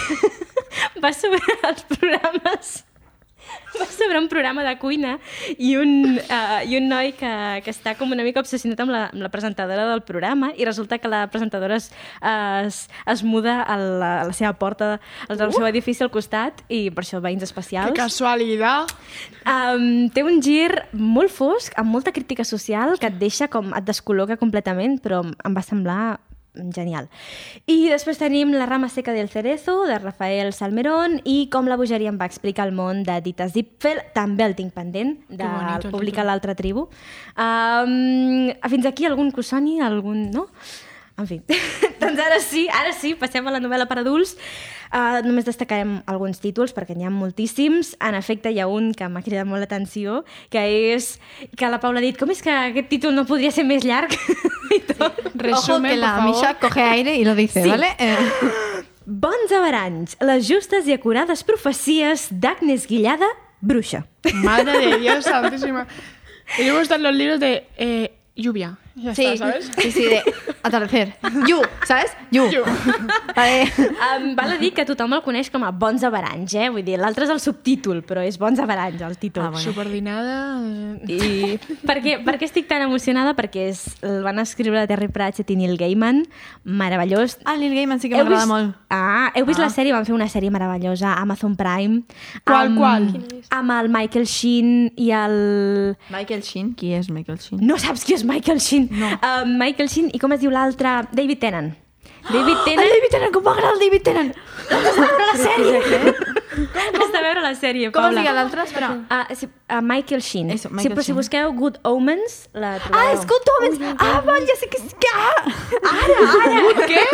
va 1.03 1.13
sobre 1.15 1.59
els 1.71 1.85
programes 1.95 2.79
sobre 3.99 4.19
un 4.19 4.29
programa 4.29 4.65
de 4.67 4.77
cuina 4.79 5.17
i 5.57 5.75
un, 5.77 6.19
uh, 6.19 6.61
i 6.67 6.79
un 6.79 6.89
noi 6.91 7.13
que, 7.19 7.33
que 7.65 7.73
està 7.75 7.95
com 7.99 8.13
una 8.15 8.25
mica 8.27 8.43
obsessionat 8.43 8.81
amb 8.85 8.95
la, 8.95 9.03
amb 9.13 9.25
la 9.25 9.31
presentadora 9.33 9.87
del 9.91 10.03
programa 10.07 10.53
i 10.57 10.67
resulta 10.69 10.99
que 10.99 11.11
la 11.11 11.27
presentadora 11.33 11.79
es, 11.79 11.91
es, 12.23 12.85
es 13.07 13.25
muda 13.25 13.61
a 13.63 13.79
la, 13.79 14.13
a 14.23 14.29
la 14.29 14.37
seva 14.37 14.55
porta, 14.59 14.97
al 15.29 15.41
seu 15.53 15.67
edifici 15.69 16.05
al 16.05 16.13
costat 16.15 16.63
i 16.69 16.89
per 16.95 17.05
això 17.05 17.23
veïns 17.25 17.45
especials. 17.47 17.97
casualidad. 17.97 18.91
Um, 19.49 20.09
té 20.15 20.25
un 20.27 20.43
gir 20.45 20.71
molt 20.93 21.33
fosc, 21.33 21.75
amb 21.79 21.93
molta 21.95 22.13
crítica 22.15 22.45
social, 22.45 22.97
que 23.01 23.09
et 23.11 23.19
deixa 23.21 23.49
com, 23.53 23.73
et 23.77 23.87
descol·loca 23.87 24.39
completament, 24.41 24.99
però 25.03 25.23
em 25.25 25.57
va 25.57 25.65
semblar 25.65 26.19
genial. 26.75 27.09
I 27.67 27.89
després 27.93 28.19
tenim 28.19 28.53
La 28.57 28.67
rama 28.67 28.89
seca 28.89 29.13
del 29.13 29.29
cerezo, 29.29 29.85
de 29.87 29.99
Rafael 29.99 30.53
Salmerón, 30.53 31.21
i 31.25 31.49
Com 31.53 31.69
la 31.71 31.77
bogeria 31.77 32.11
em 32.11 32.19
va 32.21 32.29
explicar 32.29 32.69
el 32.69 32.75
món, 32.75 33.05
de 33.07 33.21
Dita 33.25 33.49
Zipfel, 33.49 34.03
també 34.15 34.45
el 34.47 34.57
tinc 34.59 34.75
pendent, 34.75 35.17
de 35.29 35.45
bonito 35.45 35.93
publicar 35.95 36.27
l'altra 36.27 36.57
tribu. 36.59 36.89
Um, 37.39 38.51
fins 38.69 38.87
aquí 38.87 39.07
algun 39.07 39.33
que 39.33 39.45
us 39.45 39.55
soni, 39.55 39.81
algun... 39.81 40.31
no? 40.35 40.49
En 41.19 41.27
fi, 41.27 41.41
doncs 42.01 42.21
ara 42.23 42.39
sí, 42.41 42.69
ara 42.71 42.93
sí, 42.95 43.15
passem 43.19 43.47
a 43.47 43.53
la 43.55 43.61
novel·la 43.63 43.89
per 43.91 43.99
adults. 44.05 44.37
Uh, 44.89 45.19
només 45.27 45.45
destacarem 45.45 45.99
alguns 46.09 46.39
títols, 46.41 46.73
perquè 46.73 46.95
n'hi 46.97 47.05
ha 47.05 47.11
moltíssims. 47.13 47.91
En 48.01 48.15
efecte, 48.17 48.49
hi 48.55 48.61
ha 48.63 48.69
un 48.73 48.93
que 48.97 49.09
m'ha 49.13 49.21
cridat 49.27 49.45
molt 49.51 49.61
l'atenció, 49.61 50.23
que 50.49 50.63
és 50.95 51.19
que 51.59 51.69
la 51.69 51.81
Paula 51.83 52.01
ha 52.01 52.07
dit 52.07 52.17
com 52.17 52.31
és 52.33 52.41
que 52.41 52.55
aquest 52.55 52.89
títol 52.89 53.13
no 53.19 53.27
podria 53.29 53.51
ser 53.53 53.67
més 53.69 53.85
llarg? 53.85 54.15
I 54.77 54.81
tot. 54.89 55.19
Ojo 55.27 55.35
Resumen, 55.43 55.91
que 55.93 56.01
la. 56.01 56.15
Misha 56.25 56.55
coge 56.63 56.83
aire 56.83 57.17
y 57.17 57.25
lo 57.25 57.35
dice, 57.35 57.63
Sí. 57.63 57.69
¿vale? 57.69 57.93
Eh, 57.99 58.17
Bons 59.09 59.53
avaranys, 59.57 60.17
les 60.21 60.45
justes 60.49 60.87
i 60.87 60.93
acurades 60.93 61.43
profecies 61.43 62.27
d'Agnes 62.31 62.87
Guillada, 62.87 63.29
bruixa. 63.61 64.07
Madre 64.45 64.79
de 64.79 64.99
Dios 64.99 65.25
santísima. 65.25 65.87
Y 66.59 66.65
luego 66.65 66.81
están 66.81 67.03
los 67.03 67.15
libros 67.15 67.41
de 67.41 67.67
eh, 67.77 68.13
lluvia. 68.37 68.77
Ya 69.01 69.15
sí, 69.15 69.25
está, 69.25 69.47
¿sabes? 69.51 69.71
sí, 69.79 69.93
sí, 69.93 70.05
de 70.05 70.23
atardecer. 70.63 71.15
You, 71.47 71.61
¿sabes? 71.87 72.11
You. 72.31 72.49
You. 72.51 72.63
Vale. 73.37 73.63
Um, 73.79 74.35
val 74.35 74.53
a 74.53 74.59
dir 74.59 74.73
que 74.75 74.85
tothom 74.85 75.13
el 75.15 75.23
coneix 75.23 75.51
com 75.55 75.63
a 75.65 75.71
Bons 75.71 76.03
avaranys, 76.05 76.55
eh? 76.59 76.69
Vull 76.75 76.83
dir, 76.85 76.97
l'altre 76.99 77.25
és 77.29 77.31
el 77.31 77.39
subtítol, 77.41 78.03
però 78.03 78.25
és 78.27 78.39
Bons 78.39 78.59
avaranys, 78.59 79.01
el 79.07 79.17
títol. 79.19 79.45
Ah, 79.47 79.51
bueno. 79.51 79.63
Subordinada. 79.63 80.37
eh, 81.07 81.15
I 81.15 81.77
per 81.87 82.01
què, 82.03 82.17
per 82.25 82.37
què 82.41 82.49
estic 82.49 82.67
tan 82.69 82.83
emocionada? 82.83 83.35
Perquè 83.39 83.69
és, 83.71 83.85
el 84.03 84.23
van 84.27 84.41
escriure 84.43 84.83
Terry 84.91 85.09
Pratchett 85.15 85.51
i 85.55 85.57
Neil 85.57 85.77
Gaiman, 85.79 86.25
meravellós. 86.65 87.39
Ah, 87.45 87.57
Neil 87.57 87.75
Gaiman 87.75 88.01
sí 88.01 88.09
que 88.11 88.17
m'agrada 88.17 88.43
vist- 88.43 88.49
molt. 88.51 88.75
Ah, 88.91 89.31
heu 89.35 89.47
vist 89.47 89.61
Ah. 89.61 89.69
la 89.69 89.71
sèrie? 89.71 89.93
Van 89.93 90.05
fer 90.07 90.15
una 90.15 90.29
sèrie 90.29 90.51
meravellosa 90.51 91.13
a 91.15 91.23
Amazon 91.23 91.55
Prime. 91.57 92.03
Qual, 92.45 92.67
amb, 92.67 92.79
qual? 92.79 93.09
Amb 93.51 93.71
el 93.79 93.89
Michael 93.89 94.27
Sheen 94.27 94.93
i 94.97 95.11
el... 95.13 95.97
Michael 96.11 96.43
Sheen, 96.43 96.75
qui 96.75 96.93
és 96.95 97.09
Michael 97.11 97.39
Sheen? 97.39 97.65
No 97.67 97.79
saps 97.79 98.05
qui 98.05 98.15
és 98.15 98.25
Michael 98.25 98.61
Sheen? 98.61 98.88
No. 98.91 99.13
Uh, 99.19 99.45
Michael 99.47 99.89
Sheen 99.89 100.11
i 100.15 100.19
com 100.23 100.33
es 100.33 100.41
diu 100.41 100.51
l'altre? 100.55 101.01
David 101.13 101.41
Tennant. 101.41 101.75
David 102.29 102.57
Ah, 102.59 102.65
Tennant... 102.67 102.85
el 102.85 102.93
David 102.93 103.11
Tennant, 103.15 103.33
com 103.33 103.45
m'agrada 103.47 103.73
el 103.73 103.79
David 103.81 104.03
Tennant! 104.05 104.35
Vas 104.69 104.99
a 104.99 105.05
veure 105.07 105.27
la 105.31 105.37
sèrie! 105.39 105.79
Has 106.59 107.13
de 107.15 107.21
veure 107.23 107.41
la 107.45 107.53
sèrie, 107.55 107.91
Com 107.95 108.03
es 108.03 108.09
Paula. 108.09 108.23
diu 108.25 108.35
l'altre? 108.35 108.65
Espera. 108.67 108.89
Uh, 109.07 109.35
sí, 109.39 109.47
uh, 109.47 109.79
Michael 109.81 110.21
Sheen. 110.27 110.51
Eso, 110.51 110.69
sí, 110.69 110.75
Michael 110.75 110.95
però 110.97 111.05
si 111.05 111.13
Sheen. 111.13 111.17
busqueu 111.21 111.53
Good 111.57 111.79
Omens, 111.89 112.35
la 112.53 112.75
Ah, 112.75 112.81
trobareu. 112.83 113.15
és 113.15 113.25
Good 113.31 113.49
Omens! 113.55 113.95
Ah, 114.03 114.21
val, 114.27 114.45
ja 114.49 114.57
sé 114.61 114.69
que 114.69 114.81
és... 114.83 114.93
Que... 114.99 115.13
Ara, 115.93 116.19
ara! 116.27 116.89
Què? 116.91 117.05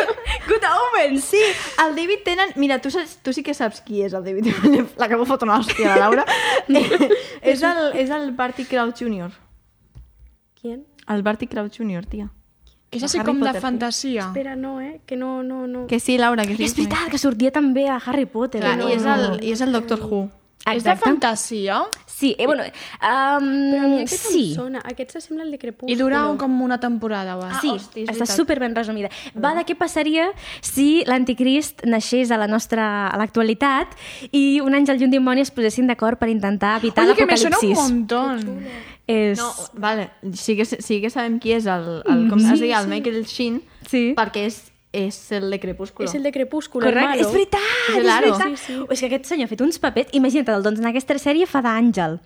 Good 0.49 0.67
Omens! 0.73 1.29
Sí, 1.29 1.43
el 1.85 1.95
David 2.01 2.25
Tennant... 2.25 2.57
Mira, 2.57 2.81
tu, 2.83 2.91
saps, 2.95 3.19
tu 3.23 3.37
sí 3.37 3.45
que 3.47 3.55
saps 3.55 3.85
qui 3.87 4.03
és 4.07 4.17
el 4.17 4.25
David 4.27 4.49
Tennant. 4.51 4.89
L'acabo 5.03 5.27
de 5.27 5.31
fotre 5.31 5.47
una 5.51 5.61
hòstia, 5.61 5.93
la 5.95 6.01
Laura. 6.09 6.25
Eh, 6.67 7.11
és, 7.53 7.63
el, 7.63 7.85
és 8.03 8.11
el 8.11 8.33
Barty 8.33 8.65
Crouch 8.65 9.05
Jr. 9.05 9.31
¿Quién? 10.61 10.87
El 11.09 11.23
Barty 11.23 11.47
Crouch 11.47 11.79
Jr., 11.79 12.07
tia. 12.07 12.31
És 12.95 13.03
El 13.03 13.09
així 13.09 13.19
com 13.27 13.41
de 13.41 13.47
Potter, 13.47 13.59
sí. 13.59 13.65
fantasia. 13.65 14.29
Espera, 14.29 14.55
no, 14.55 14.81
eh? 14.81 15.01
Que 15.07 15.17
no, 15.17 15.43
no, 15.43 15.67
no. 15.67 15.87
Que 15.91 15.99
sí, 15.99 16.17
Laura, 16.19 16.47
que 16.47 16.57
sí. 16.57 16.65
És 16.65 16.77
veritat, 16.77 17.11
que 17.11 17.19
sortia 17.19 17.51
també 17.51 17.89
a 17.89 17.99
Harry 17.99 18.27
Potter. 18.27 18.63
Clar, 18.63 18.79
no? 18.79 18.89
i, 18.89 18.95
és 18.95 19.05
el, 19.05 19.29
I 19.43 19.53
és 19.57 19.61
el 19.67 19.75
Doctor 19.75 20.01
Who. 20.05 20.29
És 20.71 20.85
de 20.87 20.95
fantasia 20.97 21.83
Sí, 22.15 22.37
eh, 22.39 22.47
bueno, 22.47 22.63
Però 22.63 22.73
a 23.01 23.41
mi 23.41 23.77
um, 23.77 23.95
aquest 24.05 24.29
sí. 24.31 24.45
em 24.53 24.55
sona. 24.55 24.81
Aquest 24.87 25.11
s'assembla 25.17 25.43
al 25.45 25.51
de 25.51 25.59
Crepúsculo. 25.59 25.93
i 25.93 25.97
dura 25.99 26.23
un, 26.31 26.39
com 26.39 26.55
una 26.63 26.79
temporada. 26.79 27.35
Va. 27.35 27.59
Sí, 27.61 27.73
hosti, 27.75 28.05
és 28.05 28.13
està 28.15 28.29
super 28.31 28.61
ben 28.63 28.75
resumida. 28.77 29.11
Va 29.35 29.51
de 29.59 29.65
què 29.67 29.75
passaria 29.77 30.29
si 30.63 31.03
l'anticrist 31.11 31.83
naixés 31.91 32.31
a 32.31 32.39
la 32.39 32.47
nostra 32.47 33.09
a 33.09 33.19
l'actualitat 33.19 33.99
i 34.31 34.61
un 34.63 34.79
àngel 34.79 35.03
i 35.03 35.09
un 35.09 35.11
dimoni 35.11 35.43
es 35.43 35.51
posessin 35.51 35.91
d'acord 35.91 36.23
per 36.23 36.31
intentar 36.31 36.79
evitar 36.79 37.09
Oye, 37.09 37.19
que 37.19 37.27
me 37.27 37.37
suena 37.37 37.59
un 37.59 37.69
l'apocalipsis. 37.69 37.91
montón. 37.91 38.94
És... 39.07 39.39
No, 39.39 39.51
vale, 39.75 40.11
sí 40.33 40.57
que, 40.57 40.65
sí 40.65 41.01
que 41.03 41.11
sabem 41.11 41.39
qui 41.39 41.53
és 41.53 41.67
el, 41.69 42.03
el 42.09 42.29
com 42.31 42.41
es 42.41 42.61
deia, 42.61 42.81
el 42.81 42.89
Michael 42.89 43.25
Sheen, 43.29 43.59
Sí. 43.91 44.15
perquè 44.17 44.47
és, 44.49 44.63
és 44.97 45.19
el 45.37 45.51
de 45.51 45.59
Crepúsculo. 45.61 46.09
És 46.09 46.15
el 46.17 46.23
de 46.23 46.33
Crepúsculo, 46.33 46.87
Correcte, 46.87 47.19
el 47.19 47.19
malo. 47.19 47.29
és 47.29 47.33
veritat, 47.35 47.61
És 47.91 47.97
és, 47.99 48.07
veritat. 48.07 48.49
Sí, 48.57 48.63
sí. 48.65 48.79
És 48.89 49.01
que 49.01 49.07
aquest 49.11 49.27
senyor 49.27 49.45
ha 49.51 49.53
fet 49.53 49.61
uns 49.67 49.79
papers, 49.83 50.09
imagina't, 50.17 50.63
doncs 50.65 50.81
en 50.81 50.87
aquesta 50.89 51.19
sèrie 51.21 51.45
fa 51.51 51.61
d'àngel. 51.67 52.17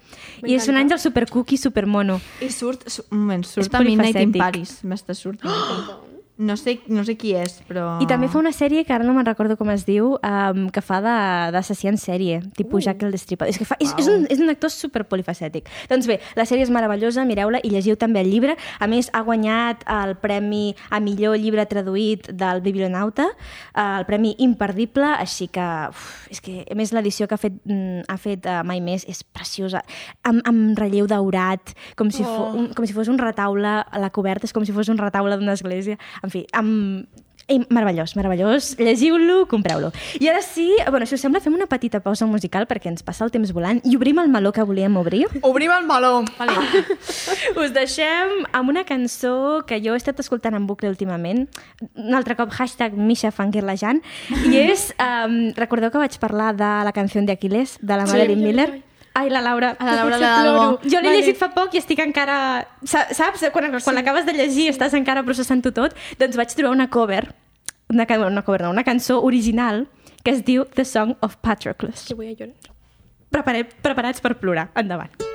I 0.46 0.54
és 0.54 0.68
un 0.70 0.76
àngel 0.78 1.00
super 1.02 1.26
cookie, 1.30 1.58
super 1.58 1.86
mono. 1.86 2.20
I 2.40 2.50
surt, 2.54 2.86
su, 2.88 3.02
un 3.10 3.24
moment, 3.24 3.42
surt 3.48 3.74
a 3.74 3.80
Midnight 3.82 4.20
in. 4.22 4.32
Paris. 4.38 4.78
M'està 4.84 5.14
sortint. 5.18 5.50
No 6.38 6.56
sé, 6.56 6.76
no 6.86 7.02
sé 7.02 7.16
qui 7.18 7.32
és, 7.34 7.56
però... 7.66 7.96
I 7.98 8.06
també 8.06 8.28
fa 8.30 8.38
una 8.38 8.52
sèrie 8.54 8.84
que 8.86 8.92
ara 8.94 9.02
no 9.02 9.10
me'n 9.16 9.26
recordo 9.26 9.56
com 9.58 9.72
es 9.72 9.82
diu, 9.82 10.12
um, 10.22 10.68
que 10.70 10.82
fa 10.86 11.00
d'assassí 11.02 11.88
en 11.90 11.96
sèrie, 11.98 12.36
tipus 12.54 12.86
Jack 12.86 13.02
el 13.02 13.10
Destripador. 13.10 13.50
És, 13.50 13.58
que 13.58 13.66
fa, 13.66 13.74
és, 13.82 13.90
és, 13.98 14.06
un, 14.06 14.22
és 14.30 14.38
un 14.38 14.52
actor 14.52 14.70
super 14.70 15.02
polifacètic. 15.10 15.66
Doncs 15.90 16.06
bé, 16.06 16.20
la 16.38 16.46
sèrie 16.46 16.62
és 16.62 16.70
meravellosa, 16.70 17.24
mireu-la 17.26 17.58
i 17.66 17.72
llegiu 17.72 17.98
també 17.98 18.22
el 18.22 18.30
llibre. 18.30 18.54
A 18.78 18.86
més, 18.86 19.08
ha 19.10 19.24
guanyat 19.26 19.82
el 19.90 20.14
premi 20.22 20.76
a 20.94 21.00
millor 21.02 21.34
llibre 21.42 21.64
traduït 21.66 22.30
del 22.30 22.62
Biblionauta, 22.62 23.26
eh, 23.74 23.88
el 23.88 24.06
premi 24.06 24.36
imperdible, 24.38 25.10
així 25.18 25.50
que, 25.50 25.66
uf, 25.90 26.06
és 26.30 26.38
que 26.44 26.60
a 26.70 26.78
més 26.78 26.94
l'edició 26.94 27.26
que 27.26 27.34
ha 27.34 27.42
fet, 27.48 27.58
mm, 27.66 28.06
ha 28.06 28.18
fet 28.22 28.46
uh, 28.46 28.60
mai 28.62 28.78
més 28.78 29.02
és 29.10 29.24
preciosa, 29.26 29.82
amb, 30.22 30.46
amb 30.46 30.78
relleu 30.78 31.10
daurat, 31.10 31.74
com 31.98 32.14
si, 32.14 32.22
fo, 32.22 32.52
un, 32.54 32.70
com 32.78 32.86
si 32.86 32.94
fos 32.94 33.10
un 33.10 33.18
retaule, 33.18 33.74
la 33.90 34.14
coberta 34.14 34.46
és 34.46 34.54
com 34.54 34.62
si 34.62 34.76
fos 34.76 34.94
un 34.94 35.02
retaule 35.02 35.34
d'una 35.42 35.58
església, 35.58 35.98
en 36.28 36.34
fi, 36.34 36.44
amb, 36.52 37.24
i 37.48 37.62
meravellós, 37.72 38.12
meravellós. 38.12 38.74
Llegiu-lo, 38.76 39.46
compreu-lo. 39.48 39.88
I 40.20 40.28
ara 40.28 40.42
sí, 40.44 40.66
bueno, 40.90 41.06
si 41.08 41.14
us 41.16 41.22
sembla, 41.24 41.40
fem 41.40 41.54
una 41.56 41.64
petita 41.64 42.02
pausa 42.04 42.26
musical 42.28 42.66
perquè 42.68 42.90
ens 42.92 43.00
passa 43.06 43.24
el 43.24 43.30
temps 43.32 43.54
volant 43.56 43.80
i 43.88 43.96
obrim 43.96 44.18
el 44.20 44.28
meló 44.28 44.52
que 44.52 44.60
volíem 44.68 44.98
obrir. 45.00 45.24
Obrim 45.48 45.72
el 45.72 45.86
meló. 45.88 46.26
Vale. 46.36 46.84
Us 47.62 47.72
deixem 47.72 48.42
amb 48.52 48.68
una 48.68 48.84
cançó 48.84 49.64
que 49.66 49.80
jo 49.80 49.94
he 49.96 49.96
estat 49.96 50.20
escoltant 50.20 50.58
en 50.60 50.66
bucle 50.68 50.90
últimament, 50.92 51.46
un 51.96 52.12
altre 52.18 52.36
cop 52.36 52.52
hashtag 52.52 52.92
Misha 53.00 53.32
Fangirlejant, 53.32 54.02
i 54.52 54.60
és, 54.66 54.90
um, 55.00 55.38
recordeu 55.56 55.88
que 55.94 56.04
vaig 56.04 56.20
parlar 56.20 56.52
de 56.58 56.68
la 56.84 56.92
canció 56.92 57.24
d'Aquiles, 57.24 57.78
de 57.80 57.96
la 57.96 58.04
Sí. 58.04 58.12
Marilyn 58.12 58.44
Miller? 58.44 58.70
Ai, 59.18 59.28
la 59.34 59.40
Laura. 59.42 59.72
A 59.80 59.84
la 59.88 59.94
Laura 59.98 60.14
Potser 60.16 60.20
le 60.20 60.26
da 60.26 60.42
ploro. 60.42 60.62
algo. 60.62 60.80
Jo 60.84 61.00
l'he 61.00 61.08
Vale. 61.10 61.16
llegit 61.18 61.38
fa 61.40 61.48
poc 61.54 61.74
i 61.74 61.80
estic 61.82 61.98
encara... 62.04 62.36
sa- 62.84 63.08
Saps? 63.12 63.42
Quan, 63.52 63.70
quan 63.82 63.96
l'acabes 63.98 64.26
de 64.28 64.32
llegir 64.36 64.68
estàs 64.70 64.94
encara 64.94 65.24
processant-ho 65.26 65.72
tot. 65.74 65.96
Doncs 66.20 66.38
vaig 66.38 66.54
trobar 66.54 66.74
una 66.76 66.86
cover, 66.88 67.24
una, 67.90 68.06
una 68.28 68.44
cover 68.46 68.62
no, 68.62 68.70
una 68.70 68.84
cançó 68.86 69.18
original 69.26 69.88
que 70.22 70.30
es 70.36 70.44
diu 70.46 70.64
The 70.64 70.84
Song 70.84 71.16
of 71.20 71.36
Patroclus. 71.42 72.06
Que 72.06 72.14
voy 72.14 72.30
a 72.30 72.36
llorar. 72.38 72.54
Preparats 73.82 74.20
per 74.24 74.36
plorar. 74.38 74.70
Endavant. 74.78 75.27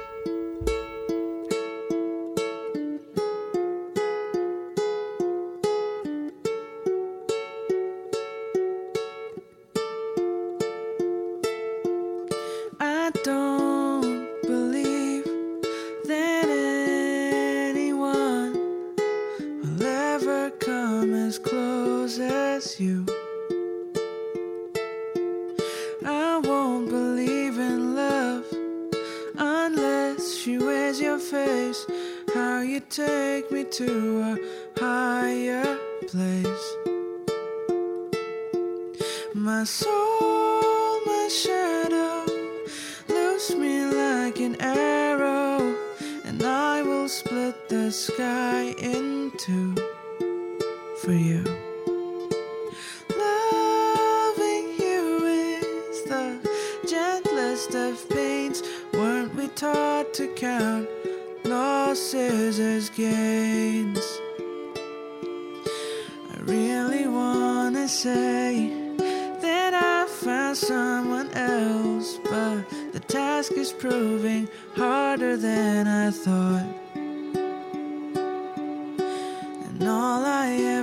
My 39.64 39.68
soul, 39.68 41.00
my 41.06 41.30
shadow, 41.30 42.26
loose 43.08 43.56
me 43.56 43.86
like 43.86 44.42
an 44.42 44.58
arrow, 44.60 45.74
and 46.26 46.44
I 46.44 46.82
will 46.82 47.08
split 47.08 47.70
the 47.70 47.90
sky 47.90 48.76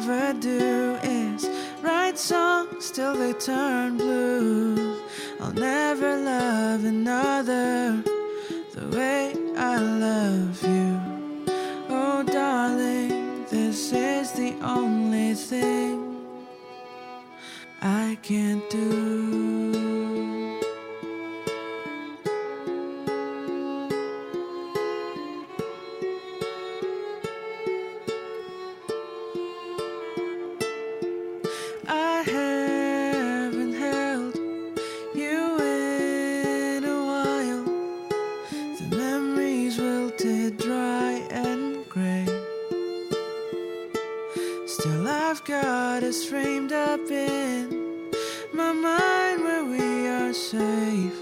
ever 0.00 0.33
do 0.40 0.99
is 1.02 1.47
write 1.83 2.19
songs 2.19 2.90
till 2.90 3.14
they 3.14 3.35
turn 3.35 3.99
blue. 3.99 4.99
I'll 5.42 5.52
never 5.52 6.16
love 6.16 6.85
another 6.85 8.02
the 8.75 8.97
way 8.97 9.35
I 9.59 9.76
love 9.76 10.62
you. 10.62 11.00
Oh, 11.90 12.23
darling, 12.23 13.45
this 13.50 13.92
is 13.92 14.33
the 14.33 14.54
only 14.62 15.35
thing 15.35 16.16
I 17.83 18.16
can't 18.23 18.64
do. 18.71 19.10
Still, 44.80 45.06
I've 45.06 45.44
got 45.44 46.02
us 46.02 46.25
framed 46.25 46.72
up 46.72 47.10
in 47.10 48.10
my 48.54 48.72
mind 48.72 49.42
where 49.44 49.62
we 49.62 50.08
are 50.08 50.32
safe, 50.32 51.12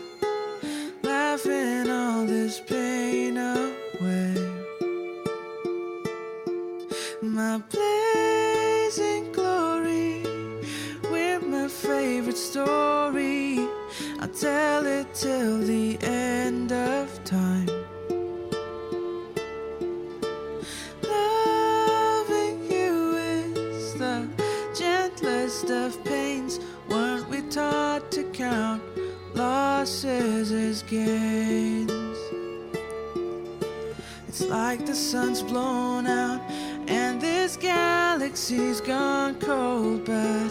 like 34.69 34.85
the 34.85 34.95
sun's 34.95 35.41
blown 35.43 36.07
out 36.07 36.43
and 36.89 37.19
this 37.19 37.57
galaxy's 37.57 38.83
gone 38.83 39.35
cold, 39.41 40.05
but 40.05 40.51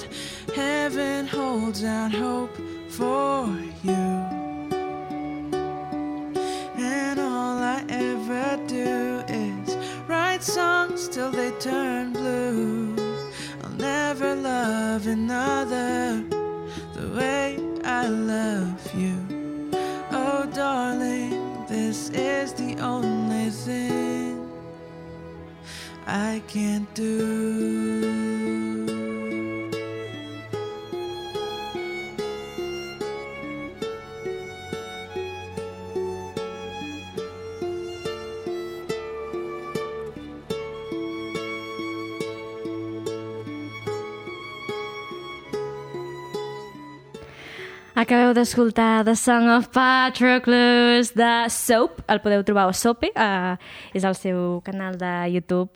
heaven 0.55 1.27
holds 1.27 1.83
out 1.83 2.11
hope 2.11 2.55
for 2.89 3.45
you. 3.83 4.07
And 6.95 7.19
all 7.19 7.57
I 7.75 7.85
ever 7.89 8.57
do 8.65 9.23
is 9.27 9.77
write 10.07 10.41
songs 10.41 11.07
till 11.07 11.29
they 11.29 11.51
turn 11.59 12.13
blue. 12.13 12.95
I'll 13.63 13.77
never 13.77 14.33
love 14.33 15.05
another 15.05 16.23
the 16.95 17.07
way 17.15 17.59
I 17.83 18.07
love 18.07 18.81
you. 18.95 19.15
Oh, 20.09 20.49
darling, 20.55 21.16
is 22.09 22.53
the 22.53 22.77
only 22.79 23.49
thing 23.49 24.51
I 26.05 26.41
can't 26.47 26.93
do. 26.93 28.26
Acabeu 47.97 48.29
d'escoltar 48.37 49.03
The 49.05 49.15
Song 49.17 49.47
of 49.49 49.69
Patroclus 49.73 51.15
de 51.17 51.49
Soap, 51.49 52.03
el 52.05 52.19
podeu 52.21 52.43
trobar 52.45 52.67
a 52.69 52.73
Sope, 52.77 53.09
uh, 53.17 53.55
és 53.97 54.03
el 54.05 54.13
seu 54.13 54.59
canal 54.61 54.99
de 55.01 55.09
YouTube. 55.33 55.71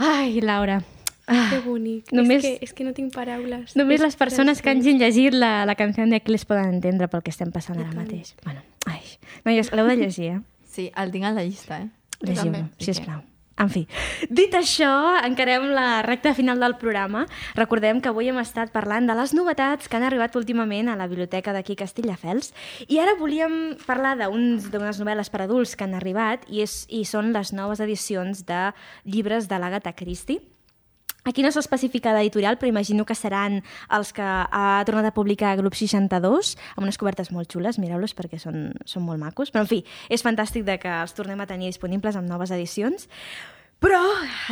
Ai, 0.00 0.40
Laura, 0.40 0.78
ah, 1.26 1.48
Que 1.50 1.58
bonic. 1.60 2.10
Només- 2.10 2.42
És, 2.42 2.58
que, 2.58 2.64
és 2.64 2.72
que 2.72 2.84
no 2.84 2.94
tinc 2.94 3.12
paraules. 3.12 3.76
només 3.76 4.00
És 4.00 4.06
les 4.06 4.16
persones 4.16 4.62
que 4.62 4.70
hagin 4.70 4.96
llegit 4.98 5.34
la, 5.34 5.66
la 5.66 5.74
cançó 5.74 6.06
de 6.08 6.22
les 6.24 6.44
poden 6.46 6.72
entendre 6.72 7.06
pel 7.06 7.22
que 7.22 7.30
estem 7.36 7.52
passant 7.52 7.76
ara 7.78 7.92
mateix. 7.92 8.34
Bueno, 8.44 8.62
ai, 8.86 9.02
noies, 9.44 9.70
l'heu 9.70 9.86
de 9.88 9.96
llegir, 9.96 10.30
eh? 10.38 10.40
Sí, 10.64 10.90
el 10.96 11.10
tinc 11.12 11.26
a 11.26 11.32
la 11.32 11.44
llista, 11.44 11.82
eh? 11.82 11.90
Llegiu-lo, 12.24 12.64
sisplau. 12.78 13.20
En 13.58 13.70
fi, 13.72 13.84
dit 14.30 14.52
això, 14.54 14.90
encarem 15.26 15.64
la 15.74 16.02
recta 16.06 16.30
final 16.34 16.60
del 16.62 16.76
programa. 16.78 17.24
Recordem 17.58 17.98
que 18.00 18.12
avui 18.12 18.30
hem 18.30 18.38
estat 18.38 18.70
parlant 18.74 19.08
de 19.08 19.16
les 19.18 19.34
novetats 19.34 19.90
que 19.90 19.98
han 19.98 20.06
arribat 20.06 20.36
últimament 20.38 20.88
a 20.88 20.96
la 20.98 21.08
biblioteca 21.10 21.54
d'aquí 21.56 21.74
Castelldefels 21.78 22.52
i 22.86 23.00
ara 23.02 23.16
volíem 23.18 23.74
parlar 23.86 24.14
d'unes 24.20 25.02
novel·les 25.02 25.32
per 25.32 25.42
adults 25.42 25.74
que 25.74 25.88
han 25.88 25.98
arribat 25.98 26.46
i, 26.46 26.62
és, 26.62 26.84
i 26.86 27.02
són 27.02 27.32
les 27.34 27.50
noves 27.52 27.82
edicions 27.82 28.46
de 28.46 28.68
llibres 29.04 29.50
de 29.50 29.58
l'Agatha 29.58 29.96
Christie. 29.98 30.57
Aquí 31.28 31.44
no 31.44 31.50
s'ha 31.52 31.60
especificat 31.60 32.16
l'editorial, 32.16 32.56
però 32.56 32.70
imagino 32.70 33.04
que 33.04 33.16
seran 33.18 33.60
els 33.92 34.14
que 34.16 34.24
ha 34.24 34.80
tornat 34.88 35.10
a 35.10 35.12
publicar 35.12 35.52
Grup 35.60 35.76
62, 35.76 36.54
amb 36.76 36.86
unes 36.86 36.96
cobertes 36.96 37.28
molt 37.34 37.52
xules, 37.52 37.76
mireu-los 37.76 38.16
perquè 38.16 38.40
són, 38.40 38.72
són 38.88 39.04
molt 39.04 39.20
macos. 39.20 39.52
Però, 39.52 39.66
en 39.66 39.68
fi, 39.68 39.82
és 40.08 40.24
fantàstic 40.24 40.64
de 40.64 40.78
que 40.80 40.88
els 41.02 41.12
tornem 41.12 41.44
a 41.44 41.48
tenir 41.50 41.68
disponibles 41.68 42.16
amb 42.16 42.32
noves 42.32 42.54
edicions. 42.56 43.10
Però 43.78 44.00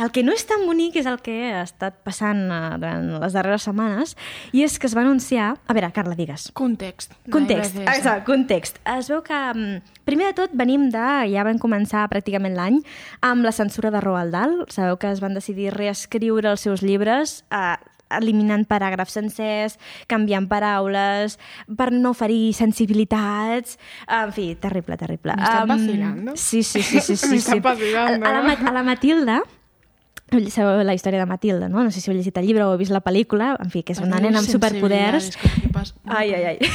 el 0.03 0.11
que 0.15 0.23
no 0.23 0.31
és 0.31 0.45
tan 0.47 0.63
bonic 0.63 0.95
és 1.01 1.07
el 1.09 1.17
que 1.23 1.35
ha 1.51 1.63
estat 1.65 1.97
passant 2.07 2.45
eh, 2.47 2.59
durant 2.79 3.09
les 3.19 3.35
darreres 3.35 3.65
setmanes, 3.67 4.15
i 4.55 4.63
és 4.63 4.77
que 4.79 4.87
es 4.87 4.95
va 4.95 5.03
anunciar... 5.03 5.49
A 5.67 5.75
veure, 5.75 5.89
Carla, 5.95 6.15
digues. 6.15 6.47
Context. 6.55 7.17
Context, 7.33 7.75
No 7.75 7.83
exacte, 7.91 8.23
context. 8.29 8.79
Es 8.87 9.11
veu 9.11 9.19
que, 9.27 9.41
mm, 9.51 9.99
primer 10.07 10.31
de 10.31 10.37
tot, 10.39 10.55
venim 10.55 10.87
de, 10.93 11.09
ja 11.33 11.43
vam 11.43 11.59
començar 11.59 12.07
pràcticament 12.13 12.55
l'any, 12.55 12.79
amb 13.19 13.43
la 13.43 13.51
censura 13.51 13.91
de 13.91 13.99
Roald 14.03 14.31
Dahl. 14.31 14.57
Sabeu 14.71 14.95
que 15.01 15.11
es 15.11 15.19
van 15.23 15.35
decidir 15.35 15.73
reescriure 15.75 16.55
els 16.55 16.63
seus 16.63 16.85
llibres, 16.85 17.41
eh, 17.51 17.75
eliminant 18.09 18.65
paràgrafs 18.67 19.13
sencers, 19.17 19.77
canviant 20.07 20.47
paraules, 20.47 21.37
per 21.77 21.91
no 21.91 22.13
ferir 22.13 22.53
sensibilitats... 22.53 23.77
En 24.07 24.31
fi, 24.33 24.55
terrible, 24.55 24.97
terrible. 24.97 25.35
Me 25.35 25.43
estás 25.43 25.61
Em, 25.63 25.67
vacilando. 25.67 26.31
Sí, 26.35 26.63
sí, 26.63 26.81
sí. 26.81 26.99
sí, 27.01 27.15
sí, 27.17 27.39
sí. 27.51 27.59
vacilando. 27.59 28.25
A, 28.25 28.29
a, 28.29 28.41
la, 28.43 28.53
a 28.53 28.71
la 28.71 28.83
Matilda, 28.83 29.41
sabeu 30.51 30.83
la 30.83 30.93
història 30.93 31.21
de 31.21 31.25
Matilda, 31.25 31.69
no? 31.71 31.83
No 31.83 31.91
sé 31.91 32.01
si 32.01 32.11
heu 32.11 32.15
llegit 32.17 32.35
el 32.37 32.47
llibre 32.47 32.65
o 32.65 32.73
heu 32.73 32.79
vist 32.79 32.91
la 32.91 32.99
pel·lícula, 33.03 33.53
en 33.63 33.71
fi, 33.71 33.81
que 33.87 33.93
és 33.95 34.01
una 34.03 34.19
nena 34.19 34.41
amb 34.41 34.49
superpoders. 34.49 35.29
que 35.39 35.69
pasa. 35.71 35.95
Ai, 36.05 36.33
ai, 36.35 36.43
ai. 36.53 36.57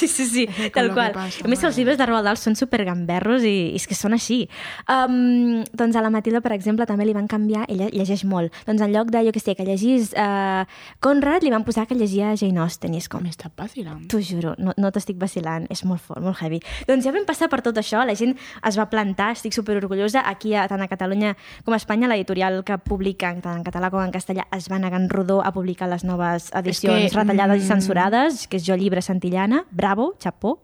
Sí, 0.00 0.06
sí, 0.08 0.24
sí, 0.24 0.46
tal 0.72 0.88
que 0.88 0.94
qual. 0.94 1.12
pasa, 1.12 1.42
a 1.44 1.48
més, 1.50 1.60
els 1.66 1.76
llibres 1.76 1.98
de 1.98 2.06
Roald 2.08 2.24
Dahl 2.24 2.38
són 2.40 2.54
supergamberros 2.56 3.42
i, 3.44 3.74
i 3.74 3.76
és 3.76 3.84
que 3.84 3.96
són 3.98 4.14
així. 4.16 4.46
Um, 4.88 5.60
doncs 5.76 5.98
a 5.98 6.00
la 6.00 6.08
Matilda, 6.08 6.40
per 6.40 6.54
exemple, 6.54 6.86
també 6.88 7.04
li 7.04 7.12
van 7.12 7.26
canviar, 7.28 7.66
ella 7.68 7.90
llegeix 7.92 8.22
molt, 8.24 8.54
doncs 8.64 8.80
en 8.86 8.94
lloc 8.94 9.10
de, 9.12 9.20
jo 9.26 9.34
què 9.34 9.42
sé, 9.42 9.54
que 9.58 9.66
llegís 9.66 10.14
uh, 10.14 10.64
Conrad, 11.04 11.44
li 11.44 11.52
van 11.52 11.66
posar 11.66 11.84
que 11.90 11.98
llegia 11.98 12.32
Jane 12.32 12.62
Austen, 12.62 12.94
i 12.96 13.02
és 13.02 13.10
com, 13.12 13.20
Me 13.26 13.34
estás 13.34 13.52
vacilando. 13.52 14.08
T'ho 14.08 14.22
juro, 14.24 14.54
no, 14.56 14.72
no 14.80 14.92
t'estic 14.94 15.20
vacilant, 15.20 15.68
és 15.68 15.84
molt 15.84 16.00
fort, 16.00 16.22
molt 16.24 16.40
heavy. 16.40 16.62
Doncs 16.88 17.04
ja 17.04 17.12
vam 17.12 17.28
passar 17.28 17.50
per 17.52 17.60
tot 17.66 17.76
això, 17.76 18.06
la 18.08 18.16
gent 18.16 18.32
es 18.38 18.80
va 18.80 18.88
plantar, 18.88 19.34
estic 19.36 19.52
superorgullosa, 19.56 20.24
aquí 20.24 20.54
a, 20.56 20.64
tant 20.70 20.80
a 20.80 20.88
Catalunya 20.88 21.34
com 21.66 21.76
a 21.76 21.82
Espanya, 21.82 22.08
l'editorial 22.08 22.62
que 22.64 22.80
publica 22.80 22.99
tant 23.42 23.56
en 23.56 23.64
català 23.64 23.90
com 23.90 24.02
en 24.02 24.12
castellà 24.12 24.46
es 24.52 24.68
va 24.70 24.78
negar 24.78 25.00
en 25.00 25.08
rodó 25.08 25.40
a 25.42 25.52
publicar 25.52 25.88
les 25.88 26.04
noves 26.04 26.50
edicions 26.54 27.10
que, 27.10 27.16
retallades 27.16 27.62
i 27.62 27.64
mm, 27.64 27.68
censurades, 27.68 28.46
que 28.46 28.56
és 28.60 28.66
Jo 28.66 28.76
Llibre 28.76 29.02
Santillana, 29.02 29.64
bravo, 29.70 30.14
xapó. 30.20 30.58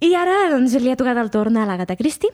I 0.00 0.14
ara 0.14 0.48
doncs, 0.50 0.74
li 0.80 0.90
ha 0.90 0.96
tocat 0.96 1.18
el 1.18 1.30
torn 1.30 1.56
a 1.56 1.66
l'Agatha 1.66 1.96
Christie, 1.96 2.30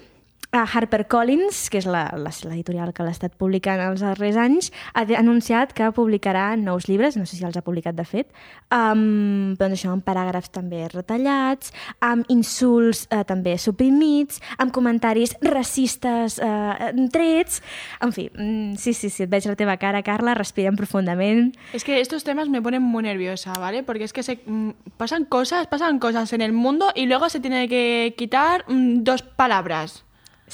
a 0.55 0.65
HarperCollins, 0.65 1.69
que 1.71 1.81
és 1.81 1.87
l'editorial 1.89 2.93
que 2.95 3.03
l'ha 3.03 3.15
estat 3.15 3.35
publicant 3.41 3.81
els 3.83 4.05
darrers 4.05 4.39
anys, 4.39 4.71
ha 4.95 5.03
anunciat 5.19 5.75
que 5.75 5.89
publicarà 5.97 6.53
nous 6.61 6.87
llibres, 6.89 7.19
no 7.19 7.27
sé 7.27 7.37
si 7.37 7.45
els 7.47 7.57
ha 7.59 7.65
publicat 7.67 7.97
de 7.99 8.05
fet, 8.07 8.31
amb, 8.71 9.59
doncs 9.59 9.81
això, 9.81 9.91
amb 9.95 10.05
paràgrafs 10.07 10.53
també 10.55 10.85
retallats, 10.93 11.73
amb 12.05 12.29
insults 12.33 13.05
eh, 13.11 13.25
també 13.27 13.57
suprimits, 13.59 14.41
amb 14.59 14.75
comentaris 14.75 15.37
racistes 15.43 16.39
eh, 16.39 16.93
trets... 17.13 17.61
En 18.05 18.13
fi, 18.13 18.29
mm, 18.31 18.77
sí, 18.79 18.95
sí, 18.95 19.11
sí, 19.11 19.25
et 19.25 19.31
veig 19.31 19.47
la 19.49 19.57
teva 19.59 19.77
cara, 19.81 20.03
Carla, 20.07 20.35
respirem 20.39 20.77
profundament. 20.77 21.55
Es 21.73 21.85
que 21.85 22.01
estos 22.01 22.25
temas 22.25 22.49
me 22.49 22.63
ponen 22.63 22.83
muy 22.83 23.03
nerviosa, 23.03 23.53
¿vale? 23.59 23.83
Porque 23.83 24.05
es 24.05 24.13
que 24.13 24.23
se 24.23 24.41
mm, 24.45 24.71
pasan 24.97 25.25
cosas, 25.25 25.67
pasan 25.67 25.99
cosas 25.99 26.33
en 26.33 26.43
el 26.43 26.53
mundo 26.53 26.93
y 26.95 27.07
luego 27.07 27.29
se 27.29 27.41
tiene 27.41 27.69
que 27.69 28.15
quitar 28.17 28.65
mm, 28.69 29.03
dos 29.03 29.23
palabras. 29.23 30.04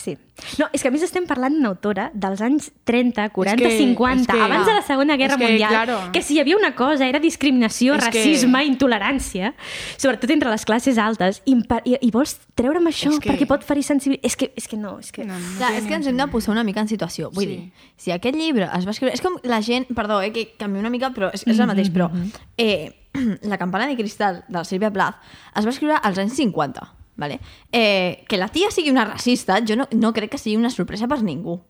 Sí. 0.01 0.17
No, 0.59 0.65
és 0.73 0.81
que 0.81 0.89
a 0.89 0.91
més 0.95 1.03
estem 1.05 1.27
parlant 1.29 1.53
d'una 1.53 1.69
autora 1.69 2.07
dels 2.17 2.41
anys 2.41 2.71
30, 2.89 3.27
40, 3.35 3.61
que- 3.61 3.77
50, 3.77 4.33
és 4.33 4.39
que- 4.39 4.45
abans 4.47 4.65
de 4.67 4.73
la 4.73 4.81
Segona 4.87 5.17
Guerra 5.21 5.35
és 5.35 5.39
que, 5.41 5.49
Mundial, 5.51 5.69
claro. 5.75 5.99
que 6.15 6.23
si 6.23 6.35
hi 6.35 6.41
havia 6.41 6.57
una 6.57 6.71
cosa 6.75 7.07
era 7.07 7.21
discriminació, 7.21 7.93
que- 7.99 8.07
racisme, 8.07 8.63
intolerància, 8.65 9.53
sobretot 9.99 10.31
entre 10.31 10.49
les 10.51 10.65
classes 10.65 10.97
altes, 10.97 11.43
i, 11.45 11.53
i, 11.85 11.99
i 12.01 12.11
vols 12.11 12.39
treure'm 12.55 12.87
això 12.89 13.13
És 13.13 13.19
que- 13.21 13.29
perquè 13.35 13.47
pot 13.47 13.63
ferir 13.69 13.83
sensibilitat... 13.85 14.25
És 14.31 14.37
que, 14.37 14.49
és 14.57 14.67
que 14.69 14.79
no, 14.79 14.99
és 15.01 15.13
que... 15.13 15.27
No, 15.29 15.35
no 15.39 15.57
Clar, 15.59 15.75
és 15.77 15.85
que 15.85 15.95
ens 16.01 16.07
hem 16.07 16.17
de 16.17 16.27
posar 16.33 16.53
una 16.53 16.65
mica 16.65 16.81
en 16.81 16.89
situació. 16.89 17.31
Vull 17.31 17.45
Sí. 17.45 17.51
dir, 17.51 17.73
si 18.01 18.11
aquest 18.11 18.37
llibre 18.37 18.71
es 18.73 18.87
va 18.87 18.93
escriure... 18.97 19.13
És 19.13 19.21
com 19.21 19.37
la 19.45 19.61
gent... 19.61 19.87
Perdó, 19.95 20.23
eh, 20.23 20.33
que 20.33 20.55
canvio 20.57 20.81
una 20.81 20.89
mica, 20.91 21.11
però 21.13 21.29
és, 21.35 21.45
és 21.47 21.59
el 21.61 21.67
mateix, 21.69 21.91
però... 21.93 22.09
Eh, 22.57 22.95
la 23.43 23.59
campana 23.59 23.87
de 23.87 23.97
cristal 23.97 24.45
de 24.49 24.57
la 24.57 24.65
Sílvia 24.65 24.91
Plath 24.91 25.17
es 25.57 25.67
va 25.67 25.71
escriure 25.71 25.97
als 26.01 26.17
anys 26.23 26.33
50, 26.39 26.81
¿vale? 27.21 27.39
Eh, 27.71 28.25
que 28.27 28.37
la 28.41 28.49
tia 28.49 28.71
sigui 28.73 28.91
una 28.91 29.05
racista, 29.05 29.61
jo 29.61 29.77
no, 29.77 29.87
no 29.93 30.13
crec 30.17 30.31
que 30.33 30.39
sigui 30.39 30.57
una 30.57 30.71
sorpresa 30.73 31.07
per 31.07 31.21
ningú. 31.23 31.61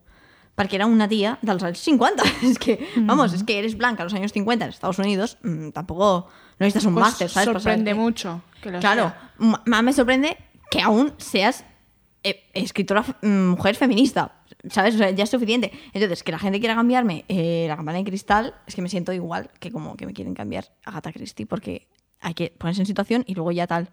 Perquè 0.55 0.75
era 0.75 0.85
una 0.85 1.07
tía 1.07 1.37
dels 1.41 1.63
anys 1.63 1.79
50. 1.79 2.23
Es 2.43 2.57
que, 2.63 2.77
vamos, 3.05 3.33
es 3.33 3.43
que 3.43 3.59
eres 3.59 3.75
blanca 3.77 4.03
en 4.03 4.05
los 4.07 4.13
años 4.13 4.31
50 4.33 4.65
en 4.65 4.69
Estados 4.71 4.99
Unidos, 4.99 5.37
mm, 5.43 5.69
tampoco 5.71 6.27
no 6.59 6.65
necesitas 6.65 6.85
un 6.85 6.93
Pues 6.95 7.05
máster, 7.05 7.29
¿sabes? 7.29 7.45
Saber 7.45 7.61
sorprende 7.61 7.91
que- 7.91 7.95
mucho 7.99 8.41
que 8.61 8.71
lo 8.71 8.79
Claro, 8.79 9.13
más 9.37 9.83
me 9.83 9.93
sorprende 9.93 10.37
que 10.69 10.81
aún 10.81 11.13
seas 11.17 11.63
eh, 12.23 12.43
escritora 12.53 13.03
mm, 13.21 13.49
mujer 13.51 13.75
feminista. 13.75 14.37
¿Sabes? 14.69 14.93
O 14.93 14.97
sea, 14.99 15.09
ya 15.09 15.23
es 15.23 15.29
suficiente. 15.31 15.71
Entonces, 15.93 16.21
que 16.21 16.31
la 16.31 16.37
gente 16.37 16.59
quiera 16.59 16.75
cambiarme 16.75 17.25
eh, 17.29 17.65
la 17.67 17.75
campana 17.75 17.97
de 17.97 18.03
cristal, 18.03 18.53
es 18.67 18.75
que 18.75 18.83
me 18.83 18.89
siento 18.89 19.11
igual 19.11 19.49
que 19.59 19.71
como 19.71 19.95
que 19.97 20.05
me 20.05 20.13
quieren 20.13 20.35
cambiar 20.35 20.65
a 20.85 20.91
Agatha 20.91 21.11
Christie, 21.13 21.47
porque 21.47 21.87
hay 22.19 22.35
que 22.35 22.53
ponerse 22.59 22.81
en 22.83 22.85
situación 22.85 23.23
y 23.25 23.33
luego 23.33 23.51
ya 23.51 23.65
tal. 23.65 23.89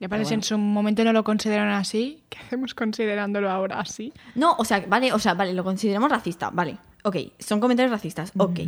Ya 0.00 0.08
parece 0.08 0.34
en 0.34 0.42
su 0.42 0.56
momento 0.58 1.02
no 1.04 1.12
lo 1.12 1.24
consideraron 1.24 1.72
así. 1.72 2.22
¿Qué 2.28 2.38
hacemos 2.38 2.74
considerándolo 2.74 3.50
ahora 3.50 3.80
así? 3.80 4.12
No, 4.34 4.54
o 4.58 4.64
sea, 4.64 4.84
vale, 4.86 5.12
o 5.12 5.18
sea, 5.18 5.34
vale, 5.34 5.52
lo 5.54 5.64
consideramos 5.64 6.10
racista, 6.10 6.50
vale. 6.50 6.78
Ok, 7.02 7.16
son 7.38 7.60
comentarios 7.60 7.90
racistas, 7.90 8.32
ok. 8.36 8.60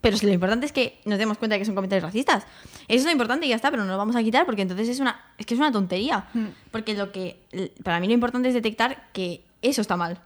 Pero 0.00 0.16
si 0.16 0.26
lo 0.26 0.32
importante 0.32 0.64
es 0.64 0.72
que 0.72 1.00
nos 1.06 1.18
demos 1.18 1.38
cuenta 1.38 1.54
de 1.54 1.58
que 1.58 1.64
son 1.64 1.74
comentarios 1.74 2.04
racistas. 2.04 2.44
Eso 2.86 3.00
es 3.00 3.04
lo 3.04 3.10
importante 3.10 3.46
y 3.46 3.48
ya 3.48 3.56
está, 3.56 3.70
pero 3.70 3.84
no 3.84 3.90
lo 3.90 3.98
vamos 3.98 4.14
a 4.14 4.22
quitar 4.22 4.46
porque 4.46 4.62
entonces 4.62 4.88
es 4.88 5.00
una 5.00 5.20
es 5.38 5.46
que 5.46 5.54
es 5.54 5.60
una 5.60 5.72
tontería. 5.72 6.26
Porque 6.70 6.94
lo 6.94 7.10
que 7.10 7.40
para 7.82 7.98
mí 7.98 8.06
lo 8.06 8.12
importante 8.12 8.48
es 8.48 8.54
detectar 8.54 9.08
que 9.12 9.44
eso 9.60 9.80
está 9.80 9.96
mal. 9.96 10.20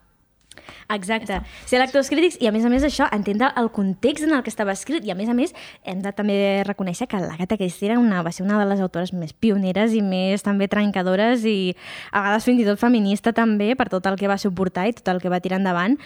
Exacte. 0.92 1.40
Ser 1.66 1.80
lectors 1.80 2.10
crítics 2.12 2.38
i, 2.40 2.48
a 2.48 2.52
més 2.54 2.66
a 2.66 2.70
més, 2.72 2.84
això, 2.86 3.08
entendre 3.14 3.50
el 3.58 3.70
context 3.74 4.26
en 4.26 4.34
el 4.36 4.42
que 4.44 4.52
estava 4.52 4.74
escrit. 4.76 5.06
I, 5.06 5.12
a 5.14 5.18
més 5.18 5.30
a 5.30 5.36
més, 5.36 5.54
hem 5.88 6.02
de 6.04 6.12
també 6.16 6.36
reconèixer 6.68 7.08
que 7.10 7.20
l'Agatha 7.22 7.58
Christie 7.60 7.90
era 7.90 7.98
una, 8.00 8.22
va 8.22 8.32
ser 8.34 8.46
una 8.46 8.58
de 8.60 8.68
les 8.70 8.82
autores 8.84 9.14
més 9.16 9.32
pioneres 9.32 9.96
i 9.96 10.02
més 10.04 10.44
també 10.44 10.68
trencadores 10.68 11.46
i 11.48 11.74
a 12.10 12.22
vegades 12.22 12.46
fins 12.48 12.62
i 12.62 12.68
tot 12.68 12.80
feminista 12.80 13.32
també 13.36 13.72
per 13.78 13.88
tot 13.92 14.06
el 14.10 14.18
que 14.20 14.30
va 14.30 14.38
suportar 14.40 14.88
i 14.88 14.96
tot 14.98 15.12
el 15.14 15.22
que 15.22 15.32
va 15.32 15.42
tirar 15.42 15.60
endavant. 15.62 15.98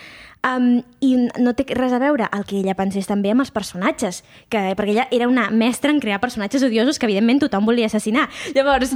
Um, 0.47 0.85
I 1.03 1.17
no 1.43 1.57
té 1.59 1.65
res 1.75 1.91
a 1.97 1.99
veure 1.99 2.29
el 2.37 2.45
que 2.47 2.61
ella 2.61 2.77
pensés 2.79 3.09
també 3.09 3.33
amb 3.33 3.43
els 3.43 3.51
personatges, 3.51 4.21
que, 4.53 4.61
perquè 4.79 4.93
ella 4.93 5.07
era 5.11 5.27
una 5.27 5.49
mestra 5.51 5.91
en 5.91 5.99
crear 5.99 6.21
personatges 6.23 6.63
odiosos 6.63 7.01
que, 7.01 7.09
evidentment, 7.09 7.41
tothom 7.43 7.67
volia 7.67 7.89
assassinar. 7.91 8.29
Llavors, 8.55 8.93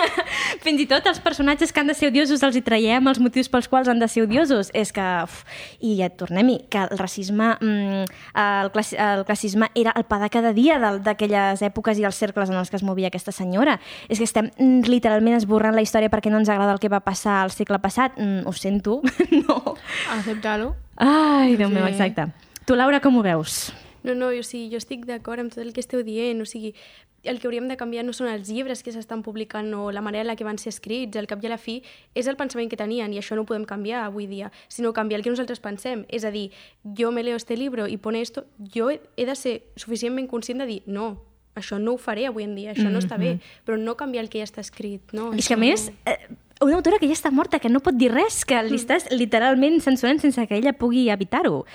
fins 0.64 0.82
i 0.82 0.86
tot 0.90 1.06
els 1.08 1.22
personatges 1.24 1.72
que 1.72 1.80
han 1.80 1.88
de 1.88 1.96
ser 1.96 2.10
odiosos 2.12 2.44
els 2.44 2.58
hi 2.58 2.64
traiem 2.66 3.08
els 3.08 3.22
motius 3.22 3.48
pels 3.48 3.70
quals 3.72 3.88
han 3.88 4.02
de 4.02 4.10
ser 4.10 4.26
odiosos. 4.26 4.68
És 4.82 4.92
que, 4.92 5.04
uf, 5.24 5.42
i 5.80 5.94
ja 6.00 6.08
tornem-hi, 6.10 6.58
que 6.72 6.82
el 6.84 6.98
racisme, 6.98 7.52
mm, 7.60 8.04
el, 8.42 8.70
classi 8.74 8.96
el 8.98 9.24
classisme 9.28 9.70
era 9.78 9.92
el 9.96 10.04
pa 10.04 10.18
de 10.18 10.28
cada 10.34 10.52
dia 10.52 10.78
d'aquelles 10.98 11.62
èpoques 11.62 11.98
i 11.98 12.04
els 12.08 12.18
cercles 12.18 12.50
en 12.50 12.56
els 12.58 12.70
que 12.70 12.76
es 12.76 12.82
movia 12.84 13.08
aquesta 13.12 13.32
senyora. 13.32 13.78
És 14.08 14.18
que 14.18 14.24
estem 14.28 14.50
mm, 14.58 14.82
literalment 14.90 15.36
esborrant 15.38 15.74
la 15.78 15.82
història 15.86 16.10
perquè 16.10 16.30
no 16.30 16.38
ens 16.42 16.50
agrada 16.52 16.72
el 16.74 16.80
que 16.82 16.90
va 16.92 17.00
passar 17.00 17.40
al 17.44 17.50
segle 17.54 17.78
passat. 17.78 18.18
Mm, 18.18 18.42
ho 18.46 18.52
sento, 18.52 19.00
no. 19.46 19.76
Acéptalo. 20.18 20.74
Ai, 20.96 21.56
Déu 21.56 21.68
Sí. 21.68 21.74
meu, 21.74 21.86
exacte. 21.86 22.28
Tu, 22.66 22.74
Laura, 22.76 23.00
com 23.00 23.16
ho 23.18 23.22
veus? 23.22 23.72
No, 24.02 24.14
no, 24.14 24.28
o 24.34 24.42
sigui, 24.42 24.68
jo 24.72 24.80
estic 24.82 25.06
d'acord 25.06 25.40
amb 25.40 25.54
tot 25.54 25.62
el 25.62 25.72
que 25.72 25.82
esteu 25.82 26.02
dient, 26.06 26.40
o 26.42 26.46
sigui, 26.48 26.74
el 27.22 27.38
que 27.38 27.46
hauríem 27.46 27.68
de 27.68 27.76
canviar 27.78 28.04
no 28.04 28.12
són 28.12 28.28
els 28.28 28.50
llibres 28.50 28.82
que 28.82 28.92
s'estan 28.92 29.22
publicant 29.22 29.70
o 29.78 29.90
la 29.94 30.02
manera 30.02 30.22
en 30.26 30.30
la 30.32 30.36
que 30.36 30.44
van 30.44 30.58
ser 30.58 30.72
escrits, 30.74 31.16
al 31.16 31.28
cap 31.30 31.42
i 31.42 31.46
a 31.46 31.52
la 31.54 31.58
fi 31.58 31.78
és 32.18 32.26
el 32.26 32.36
pensament 32.36 32.70
que 32.70 32.78
tenien 32.78 33.14
i 33.14 33.20
això 33.20 33.38
no 33.38 33.44
ho 33.44 33.48
podem 33.48 33.64
canviar 33.68 34.04
avui 34.06 34.26
dia, 34.26 34.50
sinó 34.68 34.92
canviar 34.92 35.20
el 35.20 35.24
que 35.24 35.30
nosaltres 35.30 35.62
pensem. 35.62 36.04
És 36.08 36.24
a 36.24 36.32
dir, 36.34 36.50
jo 36.98 37.12
me 37.12 37.22
leo 37.22 37.38
este 37.38 37.56
libro 37.56 37.86
i 37.86 37.96
pone 37.96 38.20
esto, 38.20 38.46
jo 38.58 38.90
he, 38.90 39.00
de 39.16 39.36
ser 39.36 39.60
suficientment 39.76 40.28
conscient 40.28 40.58
de 40.58 40.66
dir 40.66 40.80
no, 40.86 41.22
això 41.54 41.78
no 41.78 41.94
ho 41.94 42.00
faré 42.00 42.26
avui 42.26 42.44
en 42.44 42.56
dia, 42.56 42.72
això 42.72 42.90
no 42.90 42.98
està 42.98 43.18
bé, 43.20 43.36
però 43.64 43.78
no 43.78 43.94
canviar 43.94 44.24
el 44.24 44.30
que 44.32 44.40
ja 44.40 44.48
està 44.48 44.64
escrit, 44.64 45.12
no? 45.12 45.30
És 45.36 45.46
que, 45.46 45.54
a 45.54 45.60
més, 45.60 45.90
eh, 46.08 46.16
una 46.64 46.78
autora 46.78 46.98
que 46.98 47.06
ja 47.06 47.14
està 47.14 47.30
morta, 47.30 47.60
que 47.60 47.70
no 47.70 47.82
pot 47.84 47.94
dir 47.94 48.10
res, 48.10 48.42
que 48.48 48.58
li 48.64 48.78
estàs 48.80 49.10
literalment 49.12 49.78
censurant 49.84 50.18
sense 50.22 50.46
que 50.48 50.58
ella 50.58 50.72
pugui 50.72 51.10
evitar-ho. 51.12 51.66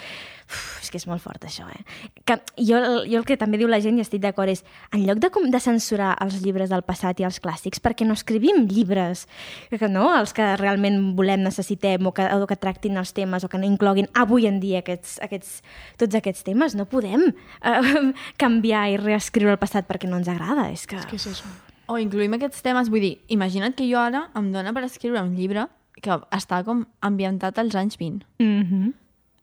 Uf, 0.47 0.79
és 0.81 0.89
que 0.91 0.99
és 0.99 1.05
molt 1.09 1.19
fort, 1.19 1.43
això, 1.43 1.65
eh? 1.67 1.81
Que 2.23 2.37
jo, 2.55 2.79
jo 3.03 3.19
el 3.19 3.25
que 3.27 3.35
també 3.39 3.59
diu 3.59 3.67
la 3.67 3.81
gent, 3.83 3.97
i 3.99 4.03
estic 4.03 4.21
d'acord, 4.23 4.51
és 4.51 4.63
en 4.95 5.03
lloc 5.03 5.19
de, 5.19 5.29
com- 5.33 5.49
de 5.51 5.59
censurar 5.59 6.13
els 6.23 6.39
llibres 6.43 6.71
del 6.71 6.85
passat 6.87 7.19
i 7.19 7.25
els 7.27 7.41
clàssics, 7.43 7.81
perquè 7.83 8.07
no 8.07 8.15
escrivim 8.15 8.63
llibres 8.71 9.25
que, 9.69 9.89
no, 9.91 10.07
els 10.15 10.31
que 10.37 10.47
realment 10.61 11.11
volem, 11.17 11.43
necessitem, 11.43 12.07
o 12.07 12.13
que, 12.15 12.23
o 12.31 12.47
que 12.47 12.59
tractin 12.59 12.95
els 12.97 13.11
temes, 13.17 13.43
o 13.43 13.51
que 13.51 13.59
no 13.59 13.67
incloguin 13.67 14.07
avui 14.15 14.47
en 14.47 14.61
dia 14.63 14.79
aquests, 14.83 15.17
aquests, 15.27 15.57
tots 15.99 16.15
aquests 16.15 16.45
temes. 16.47 16.77
No 16.79 16.87
podem 16.87 17.27
eh, 17.27 18.11
canviar 18.41 18.87
i 18.93 18.99
reescriure 19.01 19.57
el 19.57 19.61
passat 19.61 19.89
perquè 19.89 20.07
no 20.07 20.21
ens 20.21 20.31
agrada. 20.31 20.69
És 20.71 20.87
que... 20.87 20.99
És 21.01 21.09
que 21.09 21.19
és 21.19 21.27
això. 21.33 21.51
O 21.87 21.97
incluïm 21.99 22.35
aquests 22.35 22.63
temes, 22.63 22.89
vull 22.91 23.03
dir, 23.03 23.17
imagina't 23.31 23.75
que 23.75 23.87
jo 23.87 23.99
ara 23.99 24.25
em 24.35 24.49
dóna 24.51 24.73
per 24.75 24.83
escriure 24.87 25.23
un 25.23 25.35
llibre 25.37 25.67
que 26.03 26.15
està 26.35 26.61
com 26.67 26.85
ambientat 27.05 27.59
als 27.59 27.75
anys 27.75 27.97
20. 27.97 28.25
Mm 28.39 28.63
-hmm. 28.63 28.93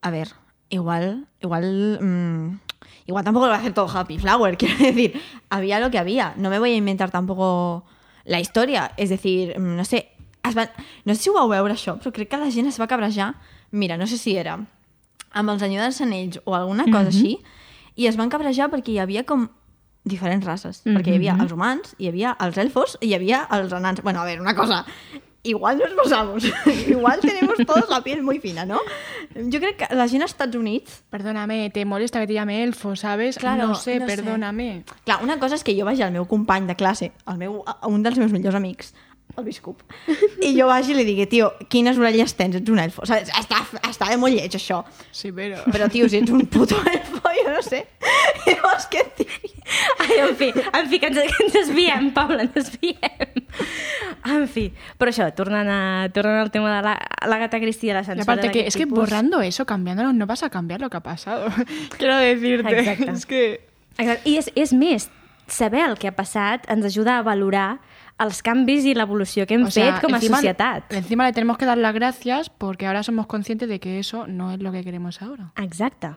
A 0.02 0.10
ver, 0.10 0.28
igual, 0.74 1.26
igual, 1.40 1.98
mm, 2.00 2.60
igual 3.06 3.24
tampoco 3.24 3.46
lo 3.46 3.50
va 3.50 3.56
a 3.56 3.60
hacer 3.60 3.72
todo 3.72 3.88
Happy 3.88 4.18
Flower, 4.18 4.56
quiero 4.58 4.76
decir, 4.78 5.20
había 5.50 5.80
lo 5.80 5.90
que 5.90 5.98
había. 5.98 6.34
No 6.36 6.50
me 6.50 6.58
voy 6.58 6.72
a 6.72 6.76
inventar 6.76 7.10
tampoco 7.10 7.84
la 8.24 8.40
historia. 8.40 8.92
Es 8.96 9.10
decir, 9.10 9.58
mm, 9.58 9.76
no 9.76 9.84
sé, 9.84 10.12
es 10.42 10.54
van, 10.54 10.70
no 11.04 11.14
sé 11.14 11.22
si 11.22 11.30
ho 11.30 11.34
vau 11.34 11.48
veure 11.48 11.74
això, 11.74 11.96
però 11.98 12.12
crec 12.12 12.30
que 12.30 12.40
la 12.40 12.50
gent 12.52 12.68
es 12.68 12.78
va 12.80 12.86
cabrejar, 12.86 13.34
mira, 13.70 13.96
no 13.96 14.06
sé 14.06 14.18
si 14.18 14.36
era 14.36 14.58
amb 15.34 15.50
el 15.50 15.58
senyor 15.58 15.82
dels 15.82 16.00
anells 16.04 16.40
o 16.44 16.54
alguna 16.54 16.84
cosa 16.84 17.10
així, 17.10 17.38
i 17.96 18.06
es 18.06 18.16
van 18.16 18.30
cabrejar 18.30 18.68
perquè 18.70 18.94
hi 18.94 19.00
havia 19.02 19.24
com 19.26 19.48
diferents 20.04 20.44
races, 20.44 20.82
perquè 20.84 21.14
hi 21.14 21.18
havia 21.18 21.34
els 21.40 21.54
humans, 21.54 21.94
hi 21.98 22.10
havia 22.10 22.36
els 22.44 22.58
elfos 22.60 22.98
i 23.00 23.08
hi 23.08 23.14
havia 23.16 23.46
els 23.56 23.72
anans. 23.72 24.02
Bueno, 24.04 24.20
a 24.20 24.28
ver, 24.28 24.40
una 24.40 24.54
cosa, 24.54 24.84
igual 25.44 25.78
nos 25.78 25.92
posamos, 25.92 26.44
igual 26.88 27.20
tenemos 27.20 27.54
todos 27.66 27.88
la 27.88 28.02
piel 28.02 28.22
muy 28.22 28.40
fina, 28.40 28.66
¿no? 28.66 28.80
Jo 29.34 29.60
crec 29.60 29.76
que 29.76 29.94
la 29.94 30.08
gent 30.08 30.22
als 30.22 30.32
Estats 30.32 30.56
Units 30.56 31.04
Perdóname, 31.10 31.70
te 31.70 31.84
molesta 31.84 32.20
que 32.20 32.26
te 32.26 32.34
llame 32.34 32.64
elfo, 32.64 32.96
¿sabes? 32.96 33.38
Claro, 33.38 33.68
no 33.68 33.74
sé, 33.74 34.00
no 34.00 34.08
sé. 34.08 34.16
perdóname. 34.16 34.84
Clar, 35.04 35.22
una 35.22 35.38
cosa 35.38 35.54
és 35.54 35.64
que 35.64 35.76
jo 35.78 35.84
vagi 35.86 36.02
al 36.02 36.12
meu 36.12 36.26
company 36.26 36.66
de 36.66 36.74
classe, 36.74 37.12
el 37.30 37.38
meu, 37.38 37.62
un 37.86 38.02
dels 38.02 38.18
meus 38.18 38.32
millors 38.32 38.56
amics, 38.56 38.94
el 39.38 39.44
Biscup, 39.44 39.82
i 40.42 40.52
jo 40.56 40.68
vagi 40.70 40.94
i 40.94 40.98
li 40.98 41.04
digui, 41.08 41.26
tio, 41.30 41.52
quines 41.72 41.98
orelles 41.98 42.34
tens? 42.38 42.58
Ets 42.60 42.70
un 42.70 42.82
elfo. 42.82 43.06
Saps? 43.08 43.32
Està, 43.40 43.62
està 43.88 44.10
de 44.12 44.18
molt 44.20 44.36
lleig, 44.36 44.54
això. 44.54 44.82
Sí, 45.10 45.32
pero... 45.34 45.62
Però, 45.72 45.88
tio, 45.92 46.08
si 46.10 46.20
ets 46.20 46.34
un 46.34 46.46
puto 46.50 46.78
elfo, 46.94 47.22
jo 47.40 47.50
no 47.50 47.62
sé. 47.64 47.84
Llavors, 48.46 48.88
què 48.92 49.02
et? 49.02 49.24
Ai, 50.04 50.18
en 50.20 50.34
fi, 50.36 50.50
en 50.52 50.88
fi, 50.90 50.98
que 51.00 51.08
ens, 51.08 51.18
que 51.18 51.44
ens 51.46 51.54
desviem, 51.54 52.10
Paula, 52.14 52.44
ens 52.44 52.52
desviem. 52.54 53.44
En 54.28 54.46
fi, 54.48 54.66
però 55.00 55.12
això, 55.12 55.26
tornant, 55.36 55.68
a, 55.72 55.80
tornant 56.14 56.42
al 56.42 56.52
tema 56.52 56.70
de 56.74 56.82
la, 56.84 56.94
l'Agatha 57.30 57.60
Christie 57.62 57.90
i 57.90 57.96
la 57.96 58.04
censura 58.04 58.26
aparte 58.26 58.52
que 58.52 58.66
es 58.68 58.76
que 58.76 58.84
tipus. 58.84 58.98
borrando 58.98 59.40
eso, 59.40 59.64
cambiándolo, 59.66 60.12
no 60.12 60.26
vas 60.26 60.42
a 60.42 60.50
cambiar 60.50 60.80
lo 60.80 60.90
que 60.90 60.98
ha 60.98 61.02
pasado. 61.02 61.48
Quiero 61.98 62.16
decirte, 62.16 62.78
Exacte. 62.78 63.10
es 63.10 63.26
que... 63.26 63.44
Exacte. 63.96 64.28
I 64.28 64.38
és, 64.40 64.50
és 64.54 64.72
més, 64.76 65.08
saber 65.46 65.84
el 65.86 65.98
que 66.00 66.08
ha 66.08 66.16
passat 66.16 66.68
ens 66.72 66.84
ajuda 66.88 67.18
a 67.18 67.26
valorar 67.26 67.80
els 68.18 68.42
canvis 68.46 68.84
i 68.86 68.94
l'evolució 68.94 69.46
que 69.46 69.56
hem 69.58 69.66
o 69.66 69.70
sea, 69.74 69.94
fet 69.94 70.04
com 70.04 70.14
a 70.14 70.18
encima, 70.20 70.38
societat. 70.38 70.92
Encima 70.94 71.26
le 71.26 71.32
tenemos 71.32 71.58
que 71.58 71.66
dar 71.66 71.78
las 71.78 71.94
gracias 71.94 72.50
porque 72.50 72.86
ahora 72.86 73.02
somos 73.02 73.26
conscientes 73.26 73.68
de 73.68 73.80
que 73.80 73.98
eso 73.98 74.26
no 74.26 74.52
es 74.52 74.60
lo 74.60 74.72
que 74.72 74.84
queremos 74.84 75.20
ahora. 75.22 75.52
Exacte. 75.56 76.14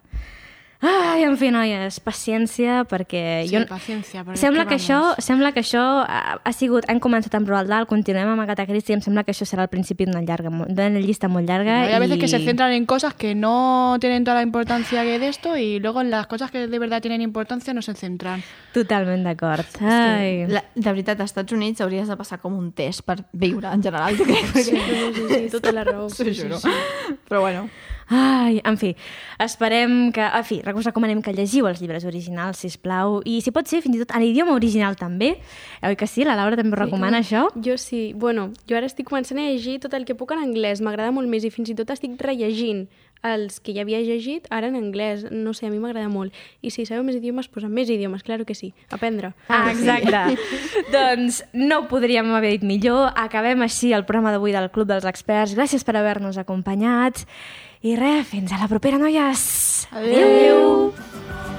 Ai, 0.79 1.23
en 1.25 1.33
fi, 1.41 1.49
noies, 1.49 1.95
paciència, 2.05 2.83
perquè... 2.85 3.21
Sí, 3.47 3.55
jo... 3.55 3.63
paciència, 3.65 4.21
però 4.21 4.35
és 4.37 4.41
sembla 4.43 4.67
que 4.67 4.75
que, 4.75 4.77
això, 4.77 4.99
sembla 5.25 5.49
que 5.55 5.63
això 5.63 5.81
ha, 6.05 6.37
ha 6.37 6.53
sigut... 6.53 6.85
Han 6.91 7.01
començat 7.01 7.33
amb 7.33 7.49
Roald 7.49 7.71
Dahl, 7.71 7.87
continuem 7.89 8.29
amb 8.29 8.43
Agatha 8.43 8.67
Christie 8.69 8.93
i 8.93 8.97
em 8.99 9.01
sembla 9.01 9.23
que 9.25 9.33
això 9.33 9.47
serà 9.49 9.65
el 9.65 9.71
principi 9.71 10.05
d'una 10.05 10.21
llarga, 10.21 10.51
d'una 10.53 11.01
llista 11.01 11.31
molt 11.33 11.49
llarga. 11.49 11.79
Hay 11.87 11.95
a 11.97 12.03
veces 12.03 12.19
i... 12.19 12.21
que 12.21 12.29
se 12.29 12.39
centran 12.45 12.75
en 12.77 12.85
cosas 12.85 13.15
que 13.17 13.33
no 13.33 13.97
tienen 13.99 14.23
toda 14.23 14.37
la 14.37 14.45
importancia 14.45 15.01
que 15.03 15.17
de 15.17 15.27
esto 15.29 15.57
y 15.57 15.79
luego 15.79 16.01
en 16.01 16.11
las 16.11 16.27
cosas 16.27 16.51
que 16.51 16.67
de 16.67 16.79
verdad 16.79 17.01
tienen 17.01 17.21
importancia 17.21 17.73
no 17.73 17.81
se 17.81 17.95
centran. 17.95 18.43
Totalment 18.73 19.25
d'acord. 19.25 19.81
Ai. 19.81 20.45
La, 20.45 20.63
de 20.75 20.89
veritat, 20.91 21.17
als 21.17 21.33
Estats 21.33 21.57
Units 21.57 21.81
hauries 21.81 22.07
de 22.07 22.21
passar 22.21 22.37
com 22.37 22.53
un 22.53 22.69
test 22.77 23.01
per 23.01 23.23
viure, 23.33 23.73
en 23.73 23.81
general, 23.81 24.13
jo 24.17 24.29
crec. 24.29 24.53
Sí, 24.53 24.77
sí, 24.77 25.11
sí, 25.15 25.27
sí, 25.33 25.43
tota 25.57 25.73
la 25.73 25.89
raó. 25.89 26.05
T'ho 26.17 26.33
juro. 26.33 26.61
Però 27.25 27.41
bueno. 27.41 27.65
Ai, 28.09 28.61
en 28.63 28.77
fi, 28.79 28.93
esperem 29.43 30.13
que... 30.15 30.23
En 30.23 30.45
fi, 30.47 30.61
us 30.63 30.87
recomanem 30.87 31.19
que 31.23 31.33
llegiu 31.35 31.67
els 31.67 31.81
llibres 31.83 32.05
originals, 32.07 32.61
si 32.63 32.71
plau 32.79 33.19
i 33.27 33.41
si 33.43 33.51
pot 33.51 33.67
ser, 33.67 33.81
fins 33.83 33.97
i 33.97 34.03
tot 34.03 34.13
en 34.15 34.23
idioma 34.23 34.55
original 34.55 34.95
també. 34.95 35.33
Oi 35.83 35.97
que 35.99 36.07
sí? 36.07 36.23
La 36.23 36.37
Laura 36.39 36.55
també 36.59 36.77
ho 36.77 36.79
recomana, 36.79 37.19
això? 37.19 37.47
Jo 37.59 37.75
sí. 37.81 38.13
Bueno, 38.15 38.51
jo 38.69 38.79
ara 38.79 38.87
estic 38.87 39.09
començant 39.09 39.41
a 39.41 39.49
llegir 39.49 39.81
tot 39.83 39.97
el 39.97 40.07
que 40.07 40.15
puc 40.15 40.31
en 40.31 40.45
anglès. 40.45 40.79
M'agrada 40.79 41.11
molt 41.11 41.27
més 41.27 41.43
i 41.43 41.51
fins 41.51 41.73
i 41.73 41.75
tot 41.75 41.91
estic 41.91 42.15
rellegint 42.23 42.87
els 43.25 43.59
que 43.59 43.73
ja 43.73 43.81
havia 43.81 43.99
llegit 43.99 44.47
ara 44.53 44.69
en 44.69 44.77
anglès. 44.79 45.25
No 45.31 45.53
sé, 45.57 45.67
a 45.67 45.73
mi 45.73 45.79
m'agrada 45.81 46.07
molt. 46.07 46.35
I 46.61 46.71
si 46.71 46.85
sabeu 46.87 47.03
més 47.03 47.17
idiomes, 47.19 47.49
doncs 47.51 47.73
més 47.73 47.91
idiomes, 47.91 48.23
claro 48.23 48.45
que 48.45 48.55
sí. 48.55 48.73
Aprendre. 48.93 49.33
Ah, 49.49 49.71
exacte. 49.73 50.37
doncs 50.95 51.43
no 51.53 51.81
ho 51.81 51.87
podríem 51.91 52.31
haver 52.37 52.55
dit 52.57 52.67
millor. 52.67 53.11
Acabem 53.15 53.65
així 53.65 53.93
el 53.93 54.05
programa 54.05 54.31
d'avui 54.35 54.55
del 54.55 54.71
Club 54.71 54.87
dels 54.91 55.07
Experts. 55.09 55.57
Gràcies 55.57 55.83
per 55.83 55.97
haver-nos 55.97 56.39
acompanyat. 56.39 57.25
I 57.85 57.95
res, 57.95 58.25
fins 58.31 58.51
a 58.51 58.61
la 58.61 58.67
propera, 58.71 58.97
noies. 58.97 59.87
Adeu. 59.91 60.93
Adeu. 60.95 61.56